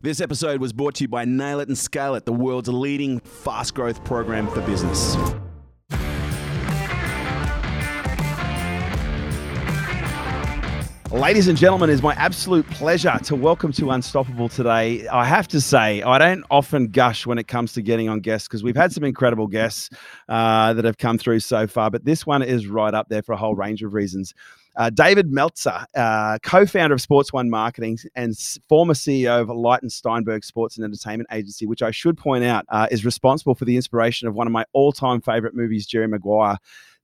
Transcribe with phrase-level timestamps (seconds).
[0.00, 3.18] This episode was brought to you by Nail It and Scale It, the world's leading
[3.18, 5.16] fast growth program for business.
[11.10, 15.08] Ladies and gentlemen, it's my absolute pleasure to welcome to Unstoppable today.
[15.08, 18.46] I have to say, I don't often gush when it comes to getting on guests
[18.46, 19.90] because we've had some incredible guests
[20.28, 23.32] uh, that have come through so far, but this one is right up there for
[23.32, 24.32] a whole range of reasons.
[24.78, 28.38] Uh, David Meltzer, uh, co founder of Sports One Marketing and
[28.68, 32.64] former CEO of Light and Steinberg Sports and Entertainment Agency, which I should point out
[32.68, 36.06] uh, is responsible for the inspiration of one of my all time favorite movies, Jerry
[36.06, 36.58] Maguire.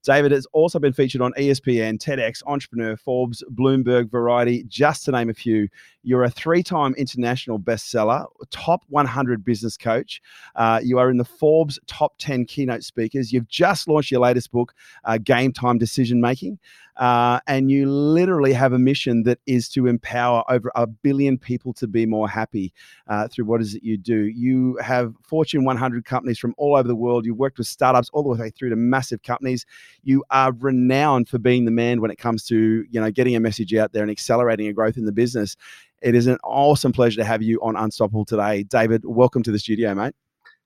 [0.05, 5.29] David has also been featured on ESPN, TEDx, Entrepreneur, Forbes, Bloomberg, Variety, just to name
[5.29, 5.67] a few.
[6.05, 10.21] You're a three time international bestseller, top 100 business coach.
[10.55, 13.33] Uh, you are in the Forbes top 10 keynote speakers.
[13.33, 16.59] You've just launched your latest book, uh, Game Time Decision Making.
[16.97, 21.73] Uh, and you literally have a mission that is to empower over a billion people
[21.73, 22.73] to be more happy
[23.07, 24.27] uh, through what is it you do.
[24.27, 27.25] You have Fortune 100 companies from all over the world.
[27.25, 29.65] You've worked with startups all the way through to massive companies.
[30.03, 33.41] You are renowned for being the man when it comes to you know getting a
[33.41, 35.57] message out there and accelerating a growth in the business.
[36.01, 39.03] It is an awesome pleasure to have you on Unstoppable today, David.
[39.05, 40.13] Welcome to the studio, mate.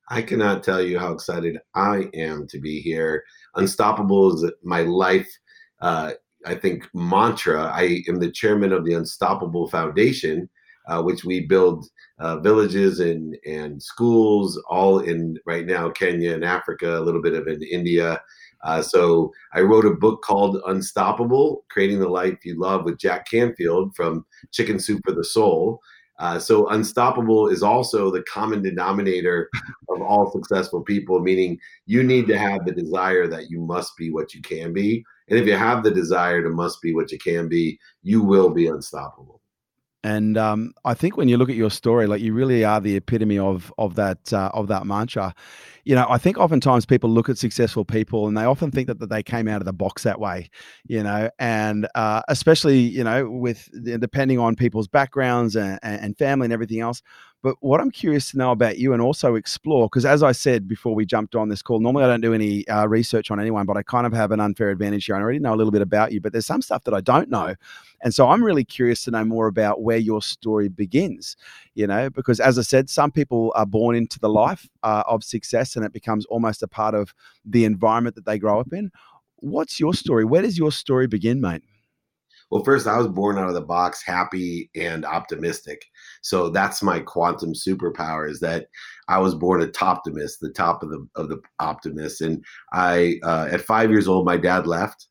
[0.10, 3.24] I cannot tell you how excited I am to be here.
[3.56, 5.30] Unstoppable is my life,
[5.82, 6.14] uh,
[6.46, 7.72] I think, mantra.
[7.74, 10.50] I am the chairman of the Unstoppable Foundation,
[10.88, 11.86] uh, which we build
[12.18, 17.36] uh, villages and, and schools all in right now Kenya and Africa, a little bit
[17.36, 18.20] of in India.
[18.64, 23.30] Uh, so I wrote a book called Unstoppable: Creating the Life You Love with Jack
[23.30, 25.80] Canfield from Chicken Soup for the Soul.
[26.20, 29.50] Uh, so unstoppable is also the common denominator
[29.90, 34.12] of all successful people, meaning you need to have the desire that you must be
[34.12, 35.04] what you can be.
[35.30, 38.50] And if you have the desire to must be what you can be, you will
[38.50, 39.42] be unstoppable.
[40.04, 42.96] And um, I think when you look at your story, like you really are the
[42.96, 45.36] epitome of of that uh, of that mantra.
[45.84, 49.00] You know, I think oftentimes people look at successful people and they often think that,
[49.00, 50.50] that they came out of the box that way.
[50.88, 56.46] You know, and uh, especially you know with depending on people's backgrounds and, and family
[56.46, 57.02] and everything else.
[57.42, 60.68] But what I'm curious to know about you and also explore, because as I said
[60.68, 63.66] before we jumped on this call, normally I don't do any uh, research on anyone,
[63.66, 65.16] but I kind of have an unfair advantage here.
[65.16, 67.30] I already know a little bit about you, but there's some stuff that I don't
[67.30, 67.56] know.
[68.04, 71.38] And so I'm really curious to know more about where your story begins,
[71.76, 75.24] you know, because as I said, some people are born into the life uh, of
[75.24, 77.14] success and it becomes almost a part of
[77.46, 78.92] the environment that they grow up in.
[79.38, 80.26] What's your story?
[80.26, 81.64] Where does your story begin, mate?
[82.52, 85.86] Well, first, I was born out of the box happy and optimistic.
[86.22, 88.68] So that's my quantum superpower is that
[89.08, 92.22] I was born a toptimist, the top of the of the optimist.
[92.22, 92.44] And
[92.74, 95.08] I, uh, at five years old, my dad left.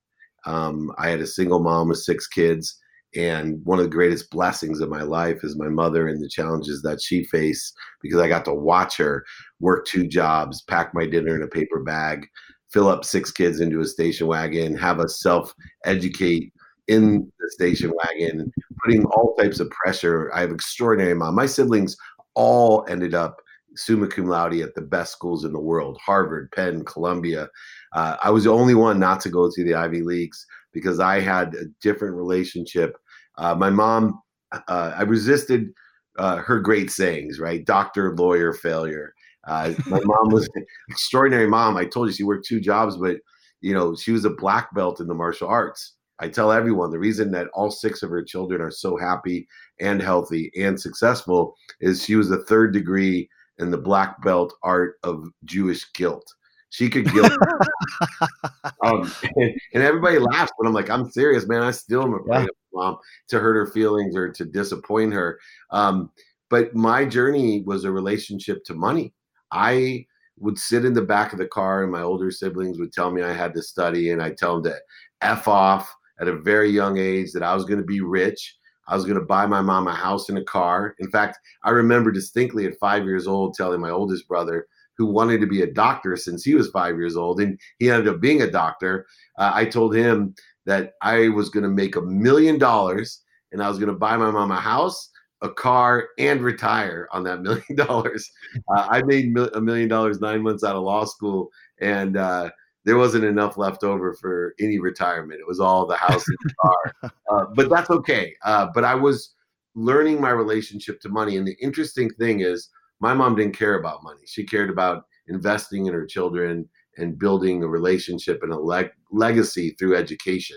[0.47, 2.77] Um, I had a single mom with six kids.
[3.16, 6.82] And one of the greatest blessings of my life is my mother and the challenges
[6.82, 9.25] that she faced because I got to watch her
[9.60, 12.27] work two jobs, pack my dinner in a paper bag,
[12.71, 15.54] fill up six kids into a station wagon, have us self
[15.87, 16.53] educate
[16.88, 18.50] in the station wagon,
[18.82, 20.32] putting all types of pressure.
[20.34, 21.34] I have extraordinary mom.
[21.34, 21.97] My siblings
[22.34, 23.41] all ended up
[23.76, 27.48] summa cum laude at the best schools in the world Harvard, Penn, Columbia.
[27.94, 31.21] Uh, I was the only one not to go to the Ivy Leagues because I
[31.21, 32.97] had a different relationship.
[33.37, 34.21] Uh, my mom,
[34.53, 35.71] uh, I resisted
[36.19, 37.65] uh, her great sayings, right?
[37.65, 39.15] Doctor, lawyer, failure.
[39.47, 41.77] Uh, my mom was an extraordinary mom.
[41.77, 43.19] I told you she worked two jobs, but
[43.60, 45.94] you know she was a black belt in the martial arts.
[46.21, 49.47] I tell everyone the reason that all six of her children are so happy
[49.81, 54.97] and healthy and successful is she was a third degree in the black belt art
[55.03, 56.34] of Jewish guilt.
[56.71, 57.33] She could guilt,
[58.84, 61.62] um, and, and, everybody laughs, but I'm like, I'm serious, man.
[61.62, 62.45] I still am afraid yeah.
[62.45, 62.97] of mom
[63.28, 65.39] to hurt her feelings or to disappoint her.
[65.71, 66.11] Um,
[66.51, 69.15] but my journey was a relationship to money.
[69.51, 70.07] I
[70.39, 73.23] would sit in the back of the car, and my older siblings would tell me
[73.23, 74.78] I had to study, and I'd tell them to
[75.23, 78.56] f off at a very young age that I was going to be rich.
[78.87, 80.95] I was going to buy my mom a house and a car.
[80.99, 84.66] In fact, I remember distinctly at five years old telling my oldest brother,
[84.97, 88.13] who wanted to be a doctor since he was five years old, and he ended
[88.13, 89.07] up being a doctor.
[89.39, 90.34] Uh, I told him
[90.66, 93.22] that I was going to make a million dollars
[93.53, 95.10] and I was going to buy my mom a house,
[95.41, 98.31] a car, and retire on that million dollars.
[98.69, 101.48] Uh, I made a million dollars nine months out of law school,
[101.81, 102.51] and uh,
[102.89, 105.41] there wasn't enough left over for any retirement.
[105.41, 107.13] It was all the house and the car.
[107.31, 108.35] Uh, but that's okay.
[108.43, 109.35] Uh, but I was
[109.75, 111.37] learning my relationship to money.
[111.37, 112.71] And the interesting thing is,
[113.01, 114.23] my mom didn't care about money.
[114.25, 119.77] She cared about investing in her children and building a relationship and a leg- legacy
[119.79, 120.57] through education.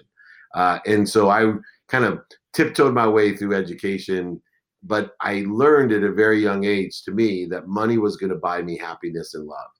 [0.55, 1.51] Uh, and so I
[1.89, 2.21] kind of
[2.53, 4.41] tiptoed my way through education,
[4.81, 8.37] but I learned at a very young age to me that money was going to
[8.37, 9.71] buy me happiness and love.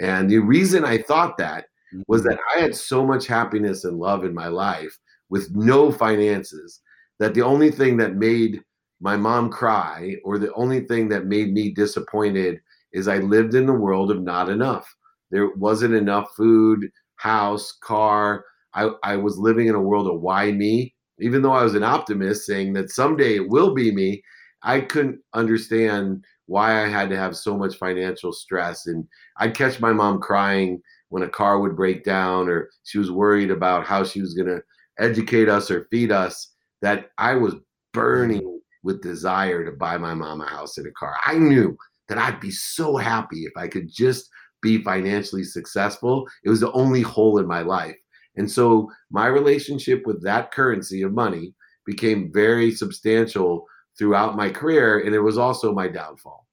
[0.00, 1.66] And the reason I thought that
[2.06, 2.30] was mm-hmm.
[2.30, 4.98] that I had so much happiness and love in my life
[5.30, 6.80] with no finances
[7.18, 8.60] that the only thing that made
[9.00, 12.60] my mom cry or the only thing that made me disappointed
[12.92, 14.94] is I lived in the world of not enough.
[15.30, 18.44] There wasn't enough food, house, car.
[18.74, 20.94] I, I was living in a world of why me.
[21.18, 24.22] Even though I was an optimist saying that someday it will be me,
[24.62, 28.86] I couldn't understand why I had to have so much financial stress.
[28.86, 29.06] And
[29.38, 33.50] I'd catch my mom crying when a car would break down or she was worried
[33.50, 34.62] about how she was going to
[34.98, 37.54] educate us or feed us that I was
[37.92, 41.14] burning with desire to buy my mom a house and a car.
[41.26, 41.76] I knew
[42.08, 44.30] that I'd be so happy if I could just
[44.62, 46.26] be financially successful.
[46.44, 47.96] It was the only hole in my life.
[48.36, 51.52] And so my relationship with that currency of money
[51.84, 53.66] became very substantial
[53.98, 55.00] throughout my career.
[55.00, 56.46] And it was also my downfall.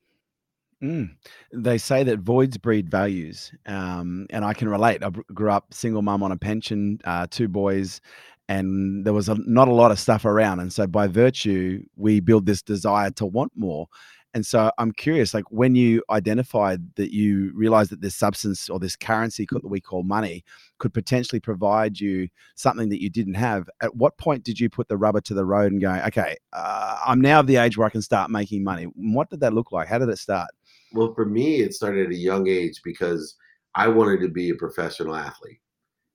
[0.82, 1.10] Mm.
[1.54, 5.04] They say that voids breed values, um, and I can relate.
[5.04, 8.00] I grew up single mum on a pension, uh, two boys,
[8.48, 10.62] and there was a, not a lot of stuff around.
[10.62, 13.88] And so, by virtue, we build this desire to want more.
[14.34, 18.80] And so, I'm curious, like when you identified that you realized that this substance or
[18.80, 20.46] this currency that we call money
[20.78, 23.70] could potentially provide you something that you didn't have.
[23.82, 27.00] At what point did you put the rubber to the road and go, okay, uh,
[27.06, 28.86] I'm now of the age where I can start making money?
[28.96, 29.90] What did that look like?
[29.90, 30.50] How did it start?
[30.94, 33.36] Well, for me, it started at a young age because
[33.76, 35.60] I wanted to be a professional athlete.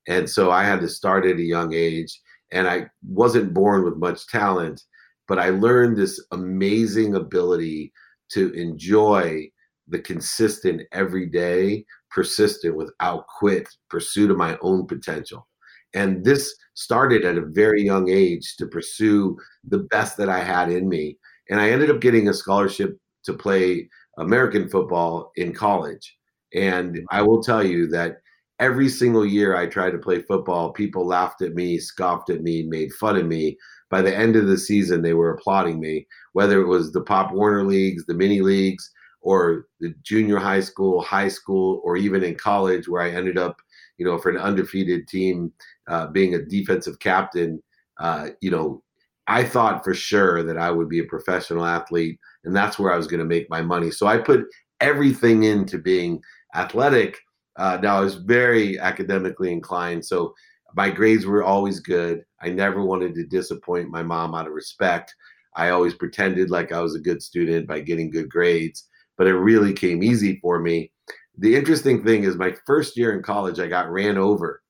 [0.08, 2.20] And so I had to start at a young age.
[2.52, 4.82] And I wasn't born with much talent,
[5.28, 7.92] but I learned this amazing ability
[8.32, 9.48] to enjoy
[9.88, 15.48] the consistent, everyday, persistent, without quit pursuit of my own potential.
[15.94, 20.70] And this started at a very young age to pursue the best that I had
[20.70, 21.18] in me.
[21.50, 23.88] And I ended up getting a scholarship to play
[24.18, 26.16] American football in college.
[26.54, 28.18] And I will tell you that
[28.60, 32.62] every single year I tried to play football, people laughed at me, scoffed at me,
[32.62, 33.56] made fun of me.
[33.90, 37.32] By the end of the season, they were applauding me, whether it was the Pop
[37.32, 38.90] Warner leagues, the mini leagues,
[39.20, 43.56] or the junior high school, high school, or even in college, where I ended up,
[43.98, 45.52] you know, for an undefeated team,
[45.88, 47.62] uh, being a defensive captain.
[47.98, 48.82] Uh, you know,
[49.26, 52.96] I thought for sure that I would be a professional athlete and that's where I
[52.96, 53.90] was going to make my money.
[53.90, 54.46] So I put
[54.80, 56.20] everything into being
[56.54, 57.18] athletic.
[57.56, 60.34] Uh, now I was very academically inclined, so
[60.74, 62.24] my grades were always good.
[62.42, 65.14] I never wanted to disappoint my mom out of respect.
[65.56, 69.34] I always pretended like I was a good student by getting good grades, but it
[69.34, 70.90] really came easy for me.
[71.38, 74.62] The interesting thing is, my first year in college, I got ran over,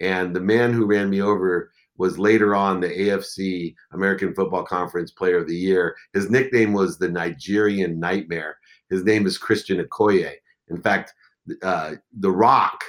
[0.00, 5.10] and the man who ran me over was later on the AFC American Football Conference
[5.10, 5.94] Player of the Year.
[6.14, 8.56] His nickname was the Nigerian Nightmare.
[8.88, 10.32] His name is Christian Okoye.
[10.70, 11.12] In fact,
[11.62, 12.82] uh, The Rock,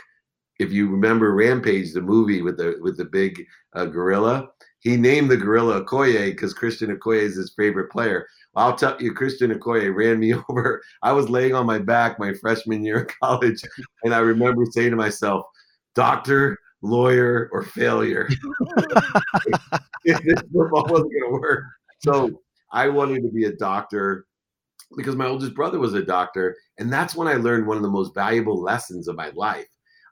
[0.60, 4.48] if you remember Rampage, the movie with the with the big uh, gorilla,
[4.80, 8.26] he named the gorilla Okoye because Christian Okoye is his favorite player.
[8.56, 10.82] I'll tell you, Christian Okoye ran me over.
[11.04, 13.62] I was laying on my back my freshman year of college,
[14.06, 15.46] and I remember saying to myself,
[15.96, 18.28] "Doctor, lawyer, or failure.
[20.04, 21.64] if this football wasn't going to work.
[22.00, 22.42] So
[22.72, 24.26] I wanted to be a doctor
[24.98, 26.56] because my oldest brother was a doctor.
[26.78, 29.68] And that's when I learned one of the most valuable lessons of my life.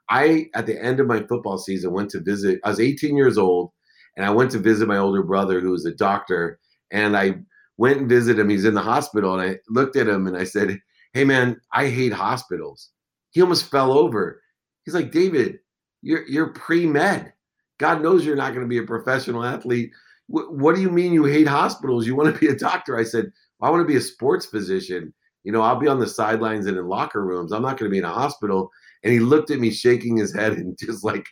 [0.08, 3.38] I, at the end of my football season, went to visit, I was 18 years
[3.38, 3.70] old,
[4.16, 6.58] and I went to visit my older brother who was a doctor.
[6.90, 7.36] And I
[7.76, 8.48] went and visited him.
[8.48, 9.38] He's in the hospital.
[9.38, 10.80] And I looked at him and I said,
[11.12, 12.90] Hey, man, I hate hospitals.
[13.30, 14.42] He almost fell over.
[14.84, 15.58] He's like, David,
[16.02, 17.32] you're you're pre-med.
[17.78, 19.90] God knows you're not going to be a professional athlete.
[20.30, 22.06] W- what do you mean you hate hospitals?
[22.06, 22.98] You want to be a doctor?
[22.98, 25.14] I said, I want to be a sports physician.
[25.44, 27.52] You know, I'll be on the sidelines and in locker rooms.
[27.52, 28.70] I'm not going to be in a hospital.
[29.02, 31.26] And he looked at me, shaking his head, and just like,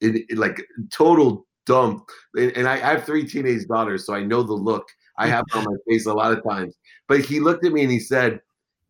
[0.00, 2.08] in, in like total dump.
[2.34, 4.88] And, and I, I have three teenage daughters, so I know the look
[5.18, 6.74] I have on my face a lot of times.
[7.08, 8.40] But he looked at me and he said,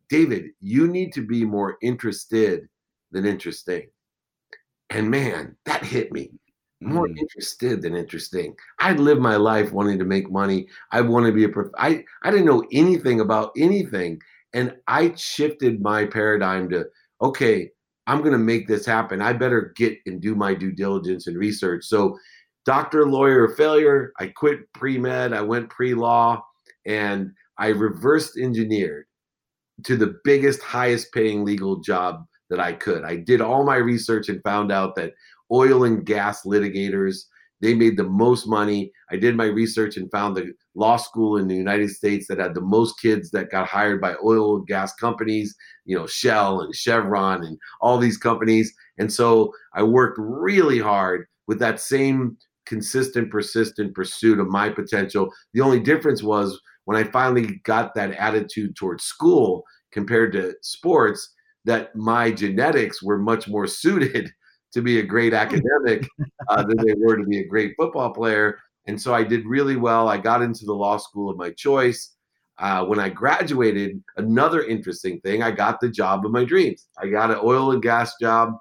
[0.07, 2.69] David, you need to be more interested
[3.11, 3.87] than interesting.
[4.89, 6.31] And man, that hit me.
[6.81, 7.17] More mm.
[7.17, 8.55] interested than interesting.
[8.79, 10.67] I'd live my life wanting to make money.
[10.91, 14.19] I want to be a prof- I I didn't know anything about anything,
[14.53, 16.85] and I shifted my paradigm to
[17.21, 17.69] okay,
[18.07, 19.21] I'm going to make this happen.
[19.21, 21.85] I better get and do my due diligence and research.
[21.85, 22.17] So,
[22.65, 24.11] doctor, lawyer, failure.
[24.19, 25.33] I quit pre med.
[25.33, 26.43] I went pre law,
[26.85, 29.05] and I reversed engineered
[29.85, 33.03] to the biggest, highest paying legal job that I could.
[33.03, 35.13] I did all my research and found out that
[35.51, 37.25] oil and gas litigators
[37.63, 38.91] they made the most money.
[39.09, 42.53] I did my research and found the law school in the United States that had
[42.53, 45.55] the most kids that got hired by oil and gas companies,
[45.85, 48.73] you know, Shell and Chevron and all these companies.
[48.97, 55.31] And so I worked really hard with that same consistent, persistent pursuit of my potential.
[55.53, 61.33] The only difference was when I finally got that attitude towards school compared to sports,
[61.65, 64.31] that my genetics were much more suited
[64.73, 66.07] to be a great academic
[66.49, 68.57] uh, than they were to be a great football player.
[68.87, 70.09] And so I did really well.
[70.09, 72.15] I got into the law school of my choice.
[72.59, 76.87] Uh, when I graduated, another interesting thing, I got the job of my dreams.
[76.97, 78.53] I got an oil and gas job,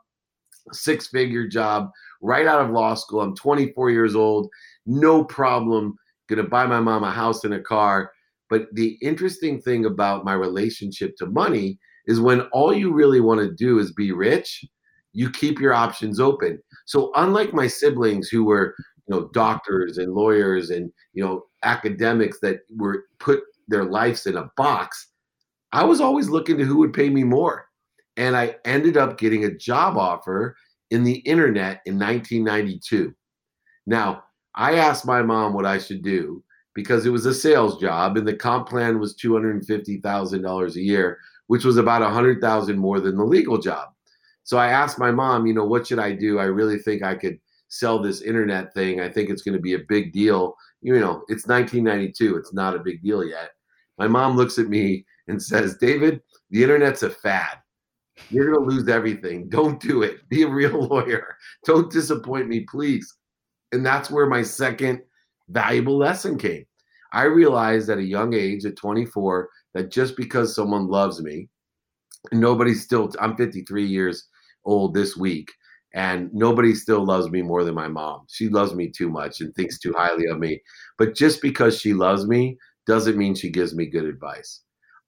[0.73, 1.91] six figure job
[2.21, 3.21] right out of law school.
[3.21, 4.49] I'm 24 years old,
[4.87, 5.97] no problem.
[6.29, 8.13] Gonna buy my mom a house and a car.
[8.49, 13.41] But the interesting thing about my relationship to money is when all you really want
[13.41, 14.65] to do is be rich,
[15.13, 16.59] you keep your options open.
[16.87, 18.75] So unlike my siblings who were,
[19.07, 24.37] you know, doctors and lawyers and, you know, academics that were put their lives in
[24.37, 25.09] a box,
[25.73, 27.67] I was always looking to who would pay me more.
[28.17, 30.57] And I ended up getting a job offer
[30.91, 33.15] in the internet in 1992.
[33.87, 36.45] Now, I asked my mom what I should do
[36.75, 41.65] because it was a sales job and the comp plan was $250,000 a year, which
[41.65, 43.89] was about a 100,000 more than the legal job.
[44.45, 46.39] So I asked my mom, you know, what should I do?
[46.39, 49.01] I really think I could sell this internet thing.
[49.01, 50.55] I think it's going to be a big deal.
[50.81, 52.37] You know, it's 1992.
[52.37, 53.51] It's not a big deal yet.
[53.99, 56.21] My mom looks at me and says, David,
[56.51, 57.59] the internet's a fad.
[58.31, 59.49] You're going to lose everything.
[59.49, 60.29] Don't do it.
[60.29, 61.37] Be a real lawyer.
[61.65, 63.15] Don't disappoint me, please.
[63.73, 65.01] And that's where my second
[65.49, 66.67] valuable lesson came.
[67.13, 71.49] I realized at a young age, at 24, that just because someone loves me,
[72.33, 74.29] nobody still, I'm 53 years
[74.65, 75.51] old this week,
[75.95, 78.27] and nobody still loves me more than my mom.
[78.29, 80.61] She loves me too much and thinks too highly of me.
[80.99, 84.63] But just because she loves me doesn't mean she gives me good advice.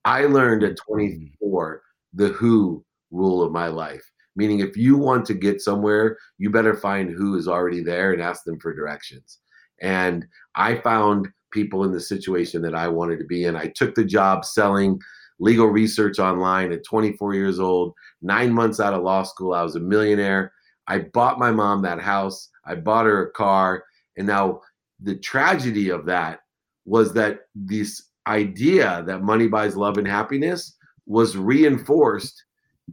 [0.05, 0.93] I learned at mm-hmm.
[0.93, 4.03] 24 the who rule of my life.
[4.37, 8.21] Meaning, if you want to get somewhere, you better find who is already there and
[8.21, 9.39] ask them for directions.
[9.81, 13.57] And I found people in the situation that I wanted to be in.
[13.57, 15.01] I took the job selling
[15.39, 19.55] legal research online at 24 years old, nine months out of law school.
[19.55, 20.53] I was a millionaire.
[20.87, 23.85] I bought my mom that house, I bought her a car.
[24.19, 24.61] And now
[25.01, 26.41] the tragedy of that
[26.85, 32.45] was that this idea that money buys love and happiness was reinforced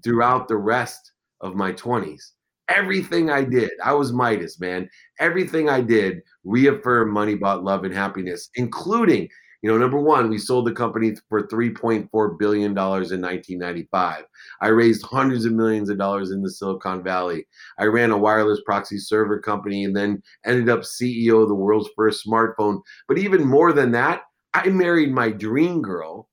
[0.03, 2.32] throughout the rest of my 20s.
[2.70, 4.89] Everything I did, I was Midas, man.
[5.20, 9.27] Everything I did reaffirmed money bought love and happiness, including,
[9.62, 14.24] you know, number one, we sold the company for $3.4 billion in 1995.
[14.62, 17.46] I raised hundreds of millions of dollars in the Silicon Valley.
[17.77, 21.89] I ran a wireless proxy server company and then ended up CEO of the world's
[21.96, 22.82] first smartphone.
[23.08, 26.27] But even more than that, I married my dream girl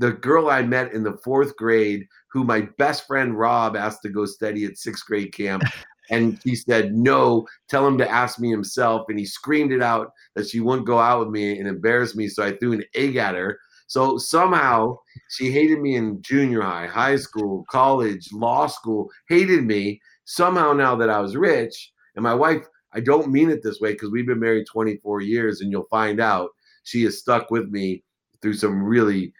[0.00, 4.08] the girl I met in the fourth grade, who my best friend Rob asked to
[4.08, 5.62] go study at sixth grade camp.
[6.12, 9.06] And he said, No, tell him to ask me himself.
[9.08, 12.26] And he screamed it out that she wouldn't go out with me and embarrass me.
[12.26, 13.60] So I threw an egg at her.
[13.86, 14.96] So somehow
[15.28, 20.00] she hated me in junior high, high school, college, law school, hated me.
[20.24, 23.92] Somehow now that I was rich, and my wife, I don't mean it this way
[23.92, 26.50] because we've been married 24 years, and you'll find out
[26.82, 28.02] she is stuck with me
[28.42, 29.32] through some really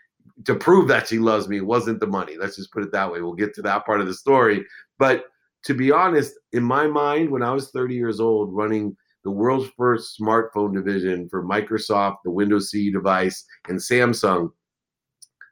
[0.45, 2.37] to prove that she loves me wasn't the money.
[2.39, 3.21] Let's just put it that way.
[3.21, 4.65] We'll get to that part of the story.
[4.99, 5.25] But
[5.65, 9.71] to be honest, in my mind, when I was 30 years old, running the world's
[9.77, 14.51] first smartphone division for Microsoft, the Windows CE device, and Samsung,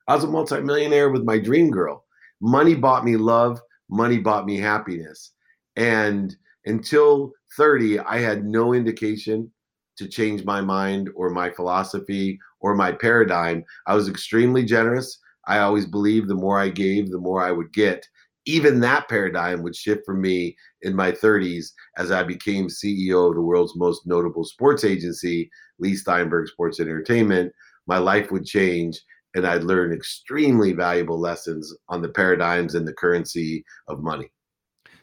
[0.07, 2.05] I was a multimillionaire with my dream girl.
[2.41, 5.33] Money bought me love, money bought me happiness.
[5.77, 9.51] And until 30, I had no indication
[9.99, 13.65] to change my mind or my philosophy or my paradigm.
[13.87, 15.19] I was extremely generous.
[15.47, 18.07] I always believed the more I gave, the more I would get.
[18.47, 23.35] Even that paradigm would shift for me in my 30s as I became CEO of
[23.35, 27.53] the world's most notable sports agency, Leigh Steinberg Sports Entertainment.
[27.87, 29.01] My life would change
[29.35, 34.31] and I'd learn extremely valuable lessons on the paradigms and the currency of money.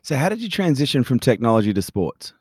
[0.01, 2.33] So, how did you transition from technology to sports?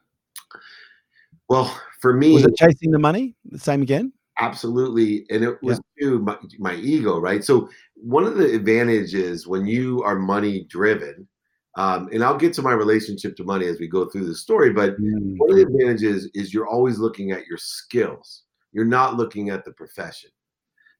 [1.49, 3.35] Well, for me, was it chasing the money?
[3.47, 4.13] The same again?
[4.39, 5.27] Absolutely.
[5.31, 6.07] And it was yeah.
[6.07, 7.45] too my, my ego, right?
[7.45, 11.29] So one of the advantages when you are money driven,
[11.77, 14.73] um, and I'll get to my relationship to money as we go through the story,
[14.73, 15.35] but mm.
[15.39, 18.43] one of the advantages is you're always looking at your skills.
[18.73, 20.31] You're not looking at the profession.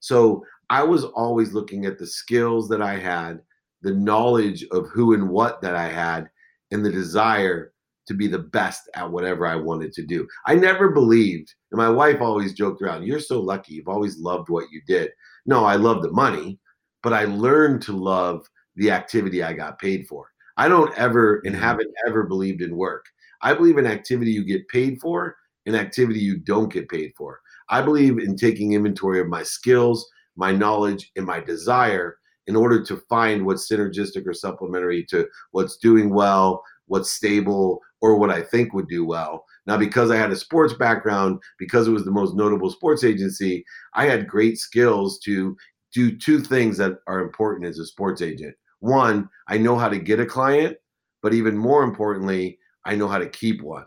[0.01, 3.41] So I was always looking at the skills that I had,
[3.83, 6.29] the knowledge of who and what that I had,
[6.71, 7.74] and the desire
[8.07, 10.27] to be the best at whatever I wanted to do.
[10.47, 13.75] I never believed, and my wife always joked around, You're so lucky.
[13.75, 15.11] You've always loved what you did.
[15.47, 16.59] No, I love the money,
[17.03, 20.29] but I learned to love the activity I got paid for.
[20.57, 21.65] I don't ever and mm-hmm.
[21.65, 23.05] haven't ever believed in work.
[23.43, 27.41] I believe in activity you get paid for and activity you don't get paid for.
[27.69, 32.83] I believe in taking inventory of my skills, my knowledge, and my desire in order
[32.85, 38.43] to find what's synergistic or supplementary to what's doing well, what's stable, or what I
[38.43, 39.47] think would do well.
[39.67, 43.65] Now, because I had a sports background, because it was the most notable sports agency,
[43.95, 45.57] I had great skills to
[45.95, 48.55] do two things that are important as a sports agent.
[48.81, 50.77] One, I know how to get a client,
[51.23, 53.87] but even more importantly, I know how to keep one.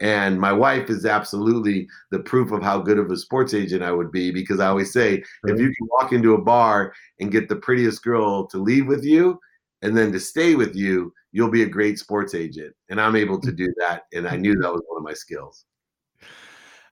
[0.00, 3.90] And my wife is absolutely the proof of how good of a sports agent I
[3.90, 5.54] would be because I always say, right.
[5.54, 9.04] if you can walk into a bar and get the prettiest girl to leave with
[9.04, 9.40] you
[9.82, 12.74] and then to stay with you, you'll be a great sports agent.
[12.88, 14.02] And I'm able to do that.
[14.12, 15.64] And I knew that was one of my skills.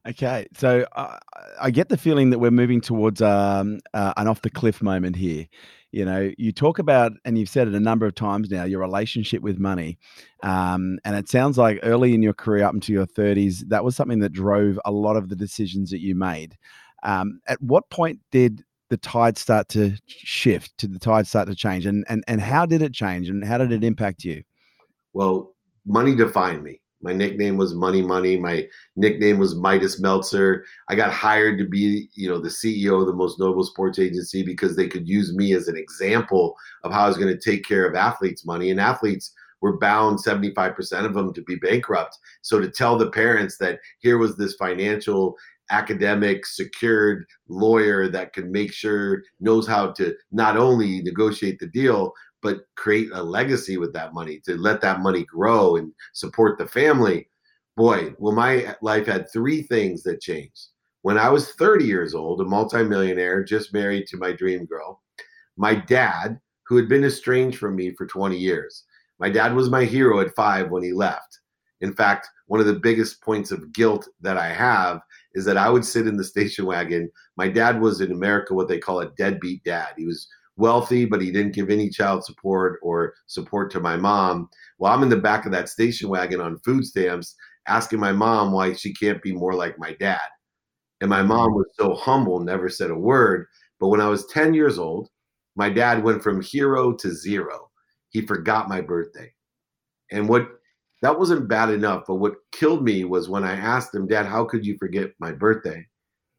[0.07, 1.19] Okay, so uh,
[1.61, 5.17] I get the feeling that we're moving towards um, uh, an off the cliff moment
[5.17, 5.47] here
[5.93, 8.81] you know you talk about and you've said it a number of times now your
[8.81, 9.99] relationship with money
[10.43, 13.97] um, and it sounds like early in your career up into your 30s that was
[13.97, 16.57] something that drove a lot of the decisions that you made
[17.03, 21.55] um, at what point did the tide start to shift did the tide start to
[21.55, 24.43] change and, and and how did it change and how did it impact you
[25.13, 25.55] well
[25.87, 28.37] money defined me my nickname was Money Money.
[28.39, 28.67] My
[28.97, 30.65] nickname was Midas Meltzer.
[30.89, 34.43] I got hired to be, you know, the CEO of the most notable sports agency
[34.43, 37.65] because they could use me as an example of how I was going to take
[37.65, 38.71] care of athletes' money.
[38.71, 42.17] And athletes were bound 75% of them to be bankrupt.
[42.43, 45.37] So to tell the parents that here was this financial
[45.71, 52.13] academic secured lawyer that can make sure knows how to not only negotiate the deal
[52.43, 56.67] but create a legacy with that money to let that money grow and support the
[56.67, 57.29] family.
[57.77, 60.69] Boy, well, my life had three things that changed.
[61.03, 65.03] When I was 30 years old, a multimillionaire, just married to my dream girl,
[65.57, 68.85] my dad, who had been estranged from me for 20 years,
[69.19, 71.41] my dad was my hero at five when he left.
[71.81, 75.01] In fact, one of the biggest points of guilt that I have
[75.35, 77.11] is that I would sit in the station wagon.
[77.37, 79.95] My dad was in America what they call a deadbeat dad.
[79.97, 84.49] He was wealthy, but he didn't give any child support or support to my mom.
[84.79, 87.35] Well, I'm in the back of that station wagon on food stamps
[87.69, 90.27] asking my mom why she can't be more like my dad.
[91.01, 93.47] And my mom was so humble, never said a word.
[93.79, 95.09] But when I was 10 years old,
[95.55, 97.71] my dad went from hero to zero.
[98.11, 99.33] He forgot my birthday.
[100.11, 100.58] And what
[101.03, 104.45] that wasn't bad enough, but what killed me was when I asked him, Dad, how
[104.45, 105.87] could you forget my birthday?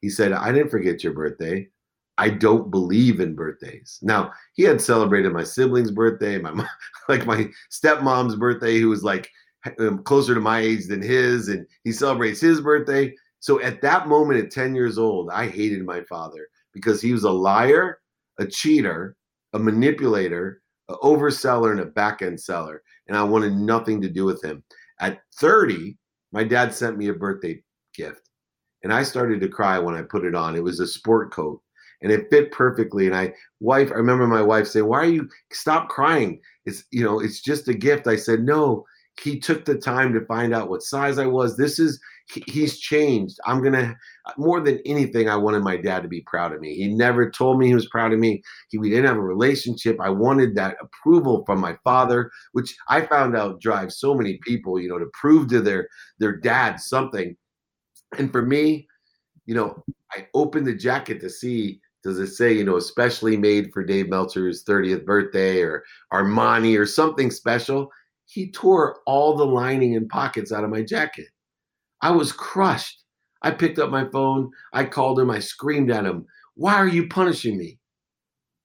[0.01, 1.67] He said, I didn't forget your birthday.
[2.17, 3.97] I don't believe in birthdays.
[4.01, 6.67] Now, he had celebrated my sibling's birthday, my mom,
[7.09, 9.29] like my stepmom's birthday, who was like
[9.79, 13.13] um, closer to my age than his, and he celebrates his birthday.
[13.39, 17.23] So at that moment, at 10 years old, I hated my father because he was
[17.23, 17.99] a liar,
[18.37, 19.15] a cheater,
[19.53, 22.83] a manipulator, an overseller, and a back end seller.
[23.09, 24.63] And I wanted nothing to do with him.
[25.01, 25.97] At 30,
[26.31, 27.61] my dad sent me a birthday
[27.93, 28.29] gift.
[28.83, 30.55] And I started to cry when I put it on.
[30.55, 31.61] It was a sport coat
[32.01, 33.07] and it fit perfectly.
[33.07, 36.39] And I wife, I remember my wife saying, "Why are you stop crying?
[36.65, 38.85] It's you know, it's just a gift." I said, "No."
[39.21, 41.57] He took the time to find out what size I was.
[41.57, 43.39] This is he's changed.
[43.45, 43.95] I'm gonna
[44.37, 45.29] more than anything.
[45.29, 46.75] I wanted my dad to be proud of me.
[46.75, 48.43] He never told me he was proud of me.
[48.69, 49.99] He we didn't have a relationship.
[49.99, 54.79] I wanted that approval from my father, which I found out drives so many people.
[54.79, 55.87] You know, to prove to their
[56.19, 57.35] their dad something.
[58.17, 58.87] And for me,
[59.45, 63.73] you know, I opened the jacket to see does it say, you know, especially made
[63.73, 67.91] for Dave Meltzer's 30th birthday or Armani or something special?
[68.25, 71.27] He tore all the lining and pockets out of my jacket.
[72.01, 73.03] I was crushed.
[73.41, 74.51] I picked up my phone.
[74.73, 75.31] I called him.
[75.31, 77.79] I screamed at him, Why are you punishing me?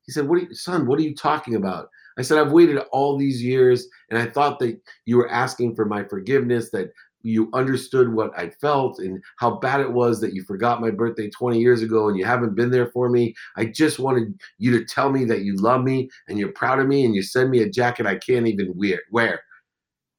[0.07, 1.89] He said, What you, son, what are you talking about?
[2.19, 5.85] I said, I've waited all these years and I thought that you were asking for
[5.85, 6.91] my forgiveness, that
[7.25, 11.31] you understood what I felt and how bad it was that you forgot my birthday
[11.31, 13.35] 20 years ago and you haven't been there for me.
[13.57, 16.87] I just wanted you to tell me that you love me and you're proud of
[16.87, 19.41] me and you send me a jacket I can't even wear.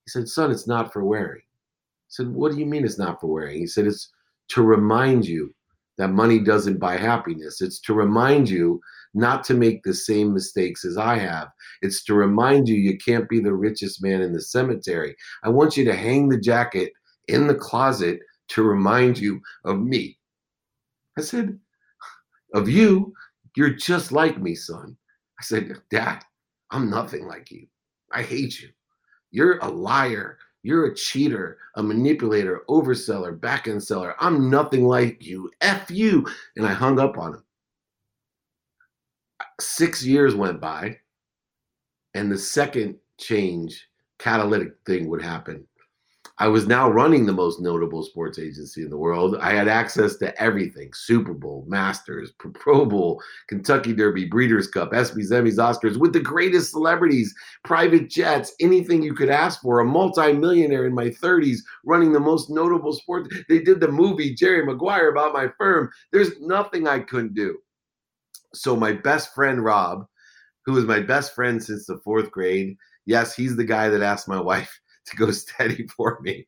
[0.06, 1.45] He said, Son, it's not for wearing.
[2.08, 3.58] Said, What do you mean it's not for wearing?
[3.58, 4.12] He said, It's
[4.50, 5.54] to remind you
[5.98, 7.62] that money doesn't buy happiness.
[7.62, 8.82] It's to remind you
[9.14, 11.48] not to make the same mistakes as I have.
[11.82, 15.16] It's to remind you you can't be the richest man in the cemetery.
[15.44, 16.92] I want you to hang the jacket
[17.28, 20.18] in the closet to remind you of me.
[21.18, 21.58] I said,
[22.54, 23.14] Of you?
[23.56, 24.98] You're just like me, son.
[25.40, 26.24] I said, Dad,
[26.72, 27.68] I'm nothing like you.
[28.12, 28.70] I hate you.
[29.32, 30.38] You're a liar.
[30.66, 34.16] You're a cheater, a manipulator, overseller, back end seller.
[34.20, 35.52] I'm nothing like you.
[35.62, 36.26] F you.
[36.56, 37.44] And I hung up on him.
[39.62, 40.98] Six years went by,
[42.16, 45.68] and the second change, catalytic thing would happen.
[46.38, 49.38] I was now running the most notable sports agency in the world.
[49.40, 55.32] I had access to everything Super Bowl, Masters, Pro Bowl, Kentucky Derby, Breeders' Cup, ESPYs,
[55.32, 59.80] Emmys, Oscars, with the greatest celebrities, private jets, anything you could ask for.
[59.80, 63.34] A multimillionaire in my 30s running the most notable sports.
[63.48, 65.90] They did the movie Jerry Maguire about my firm.
[66.12, 67.60] There's nothing I couldn't do.
[68.54, 70.06] So, my best friend, Rob,
[70.66, 74.28] who was my best friend since the fourth grade, yes, he's the guy that asked
[74.28, 76.46] my wife to go steady for me.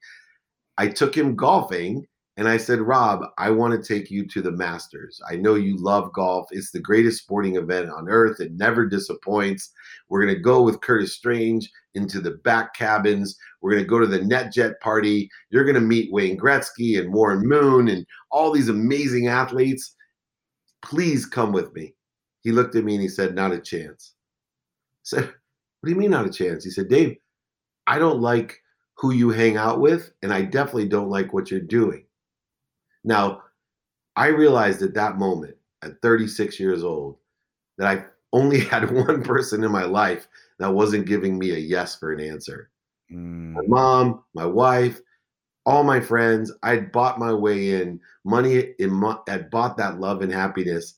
[0.77, 2.05] I took him golfing
[2.37, 5.19] and I said, Rob, I want to take you to the Masters.
[5.27, 6.47] I know you love golf.
[6.51, 8.39] It's the greatest sporting event on earth.
[8.39, 9.71] It never disappoints.
[10.07, 13.35] We're going to go with Curtis Strange into the back cabins.
[13.61, 15.31] We're going to go to the NetJet party.
[15.49, 19.95] You're going to meet Wayne Gretzky and Warren Moon and all these amazing athletes.
[20.83, 21.95] Please come with me.
[22.41, 24.13] He looked at me and he said, Not a chance.
[24.99, 26.63] I said, What do you mean, not a chance?
[26.63, 27.17] He said, Dave,
[27.87, 28.61] I don't like
[28.95, 32.05] who you hang out with, and I definitely don't like what you're doing.
[33.03, 33.43] Now,
[34.15, 37.17] I realized at that moment, at 36 years old,
[37.77, 40.27] that I only had one person in my life
[40.59, 42.69] that wasn't giving me a yes for an answer.
[43.11, 43.53] Mm.
[43.53, 44.99] My mom, my wife,
[45.67, 46.51] all my friends.
[46.63, 47.99] I'd bought my way in.
[48.23, 50.95] Money in had bought that love and happiness,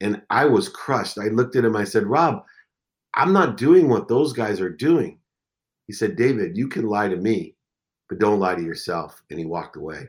[0.00, 1.18] and I was crushed.
[1.18, 1.76] I looked at him.
[1.76, 2.42] I said, "Rob,
[3.14, 5.18] I'm not doing what those guys are doing.
[5.86, 7.54] He said, David, you can lie to me,
[8.08, 9.22] but don't lie to yourself.
[9.30, 10.08] And he walked away.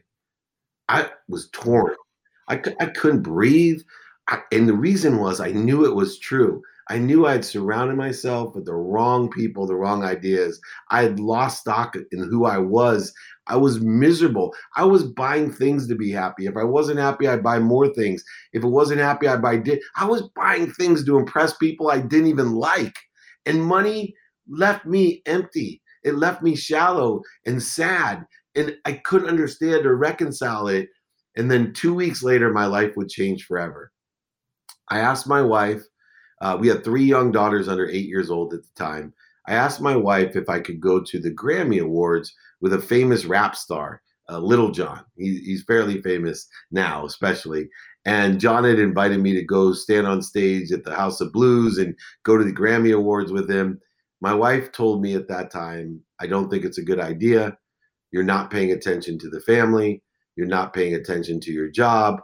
[0.90, 1.96] I was torn.
[2.48, 3.82] I, I couldn't breathe.
[4.30, 6.62] I, and the reason was I knew it was true.
[6.90, 10.60] I knew I had surrounded myself with the wrong people, the wrong ideas.
[10.90, 13.14] I had lost stock in who I was.
[13.48, 14.54] I was miserable.
[14.78, 16.46] I was buying things to be happy.
[16.46, 18.24] If I wasn't happy, I'd buy more things.
[18.54, 19.58] If it wasn't happy, I'd buy.
[19.58, 22.96] Di- I was buying things to impress people I didn't even like.
[23.46, 24.16] And money
[24.50, 25.82] left me empty.
[26.04, 28.26] It left me shallow and sad.
[28.56, 30.90] And I couldn't understand or reconcile it.
[31.36, 33.92] And then two weeks later, my life would change forever.
[34.90, 35.84] I asked my wife,
[36.42, 39.14] uh, we had three young daughters under eight years old at the time.
[39.48, 43.26] I asked my wife if I could go to the Grammy Awards with a famous
[43.26, 45.04] rap star, uh, Lil Jon.
[45.16, 47.70] He, he's fairly famous now, especially.
[48.06, 51.78] And Jon had invited me to go stand on stage at the House of Blues
[51.78, 53.80] and go to the Grammy Awards with him.
[54.22, 57.58] My wife told me at that time, I don't think it's a good idea.
[58.12, 60.02] You're not paying attention to the family.
[60.36, 62.22] You're not paying attention to your job.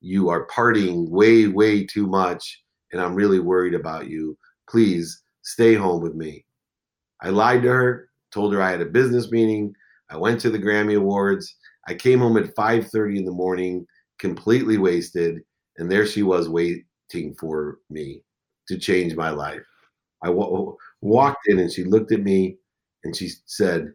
[0.00, 2.62] You are partying way, way too much.
[2.92, 4.38] And I'm really worried about you.
[4.68, 6.46] Please stay home with me.
[7.22, 9.74] I lied to her, told her I had a business meeting.
[10.10, 11.56] I went to the Grammy Awards.
[11.88, 13.86] I came home at 5:30 in the morning,
[14.18, 15.42] completely wasted,
[15.76, 18.22] and there she was waiting for me
[18.68, 19.66] to change my life.
[20.22, 20.30] I
[21.04, 22.56] walked in and she looked at me
[23.04, 23.92] and she said,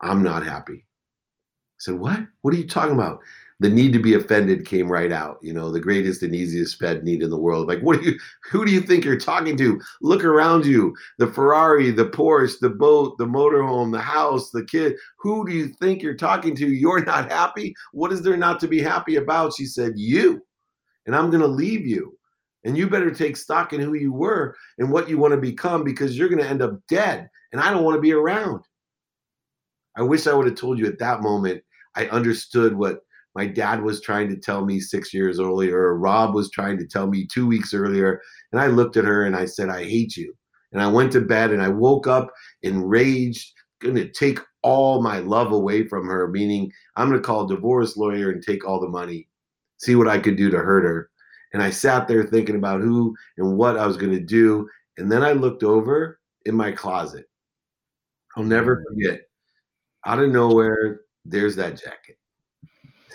[0.00, 0.84] I'm not happy.
[0.84, 2.20] I said, What?
[2.42, 3.20] What are you talking about?
[3.60, 5.38] The need to be offended came right out.
[5.40, 7.68] You know, the greatest and easiest fed need in the world.
[7.68, 8.18] Like, what do you,
[8.50, 9.80] who do you think you're talking to?
[10.00, 14.96] Look around you the Ferrari, the Porsche, the boat, the motorhome, the house, the kid.
[15.18, 16.66] Who do you think you're talking to?
[16.66, 17.72] You're not happy?
[17.92, 19.54] What is there not to be happy about?
[19.54, 20.42] She said, You.
[21.06, 22.16] And I'm going to leave you.
[22.64, 25.82] And you better take stock in who you were and what you want to become
[25.82, 27.28] because you're going to end up dead.
[27.52, 28.64] And I don't want to be around.
[29.96, 31.62] I wish I would have told you at that moment.
[31.96, 33.00] I understood what
[33.34, 36.86] my dad was trying to tell me six years earlier, or Rob was trying to
[36.86, 38.20] tell me two weeks earlier.
[38.52, 40.34] And I looked at her and I said, I hate you.
[40.72, 42.30] And I went to bed and I woke up
[42.62, 47.44] enraged, going to take all my love away from her, meaning I'm going to call
[47.44, 49.28] a divorce lawyer and take all the money,
[49.78, 51.10] see what I could do to hurt her.
[51.52, 54.68] And I sat there thinking about who and what I was going to do.
[54.98, 57.28] And then I looked over in my closet.
[58.36, 58.84] I'll never mm.
[58.88, 59.22] forget.
[60.06, 62.16] Out of nowhere, there's that jacket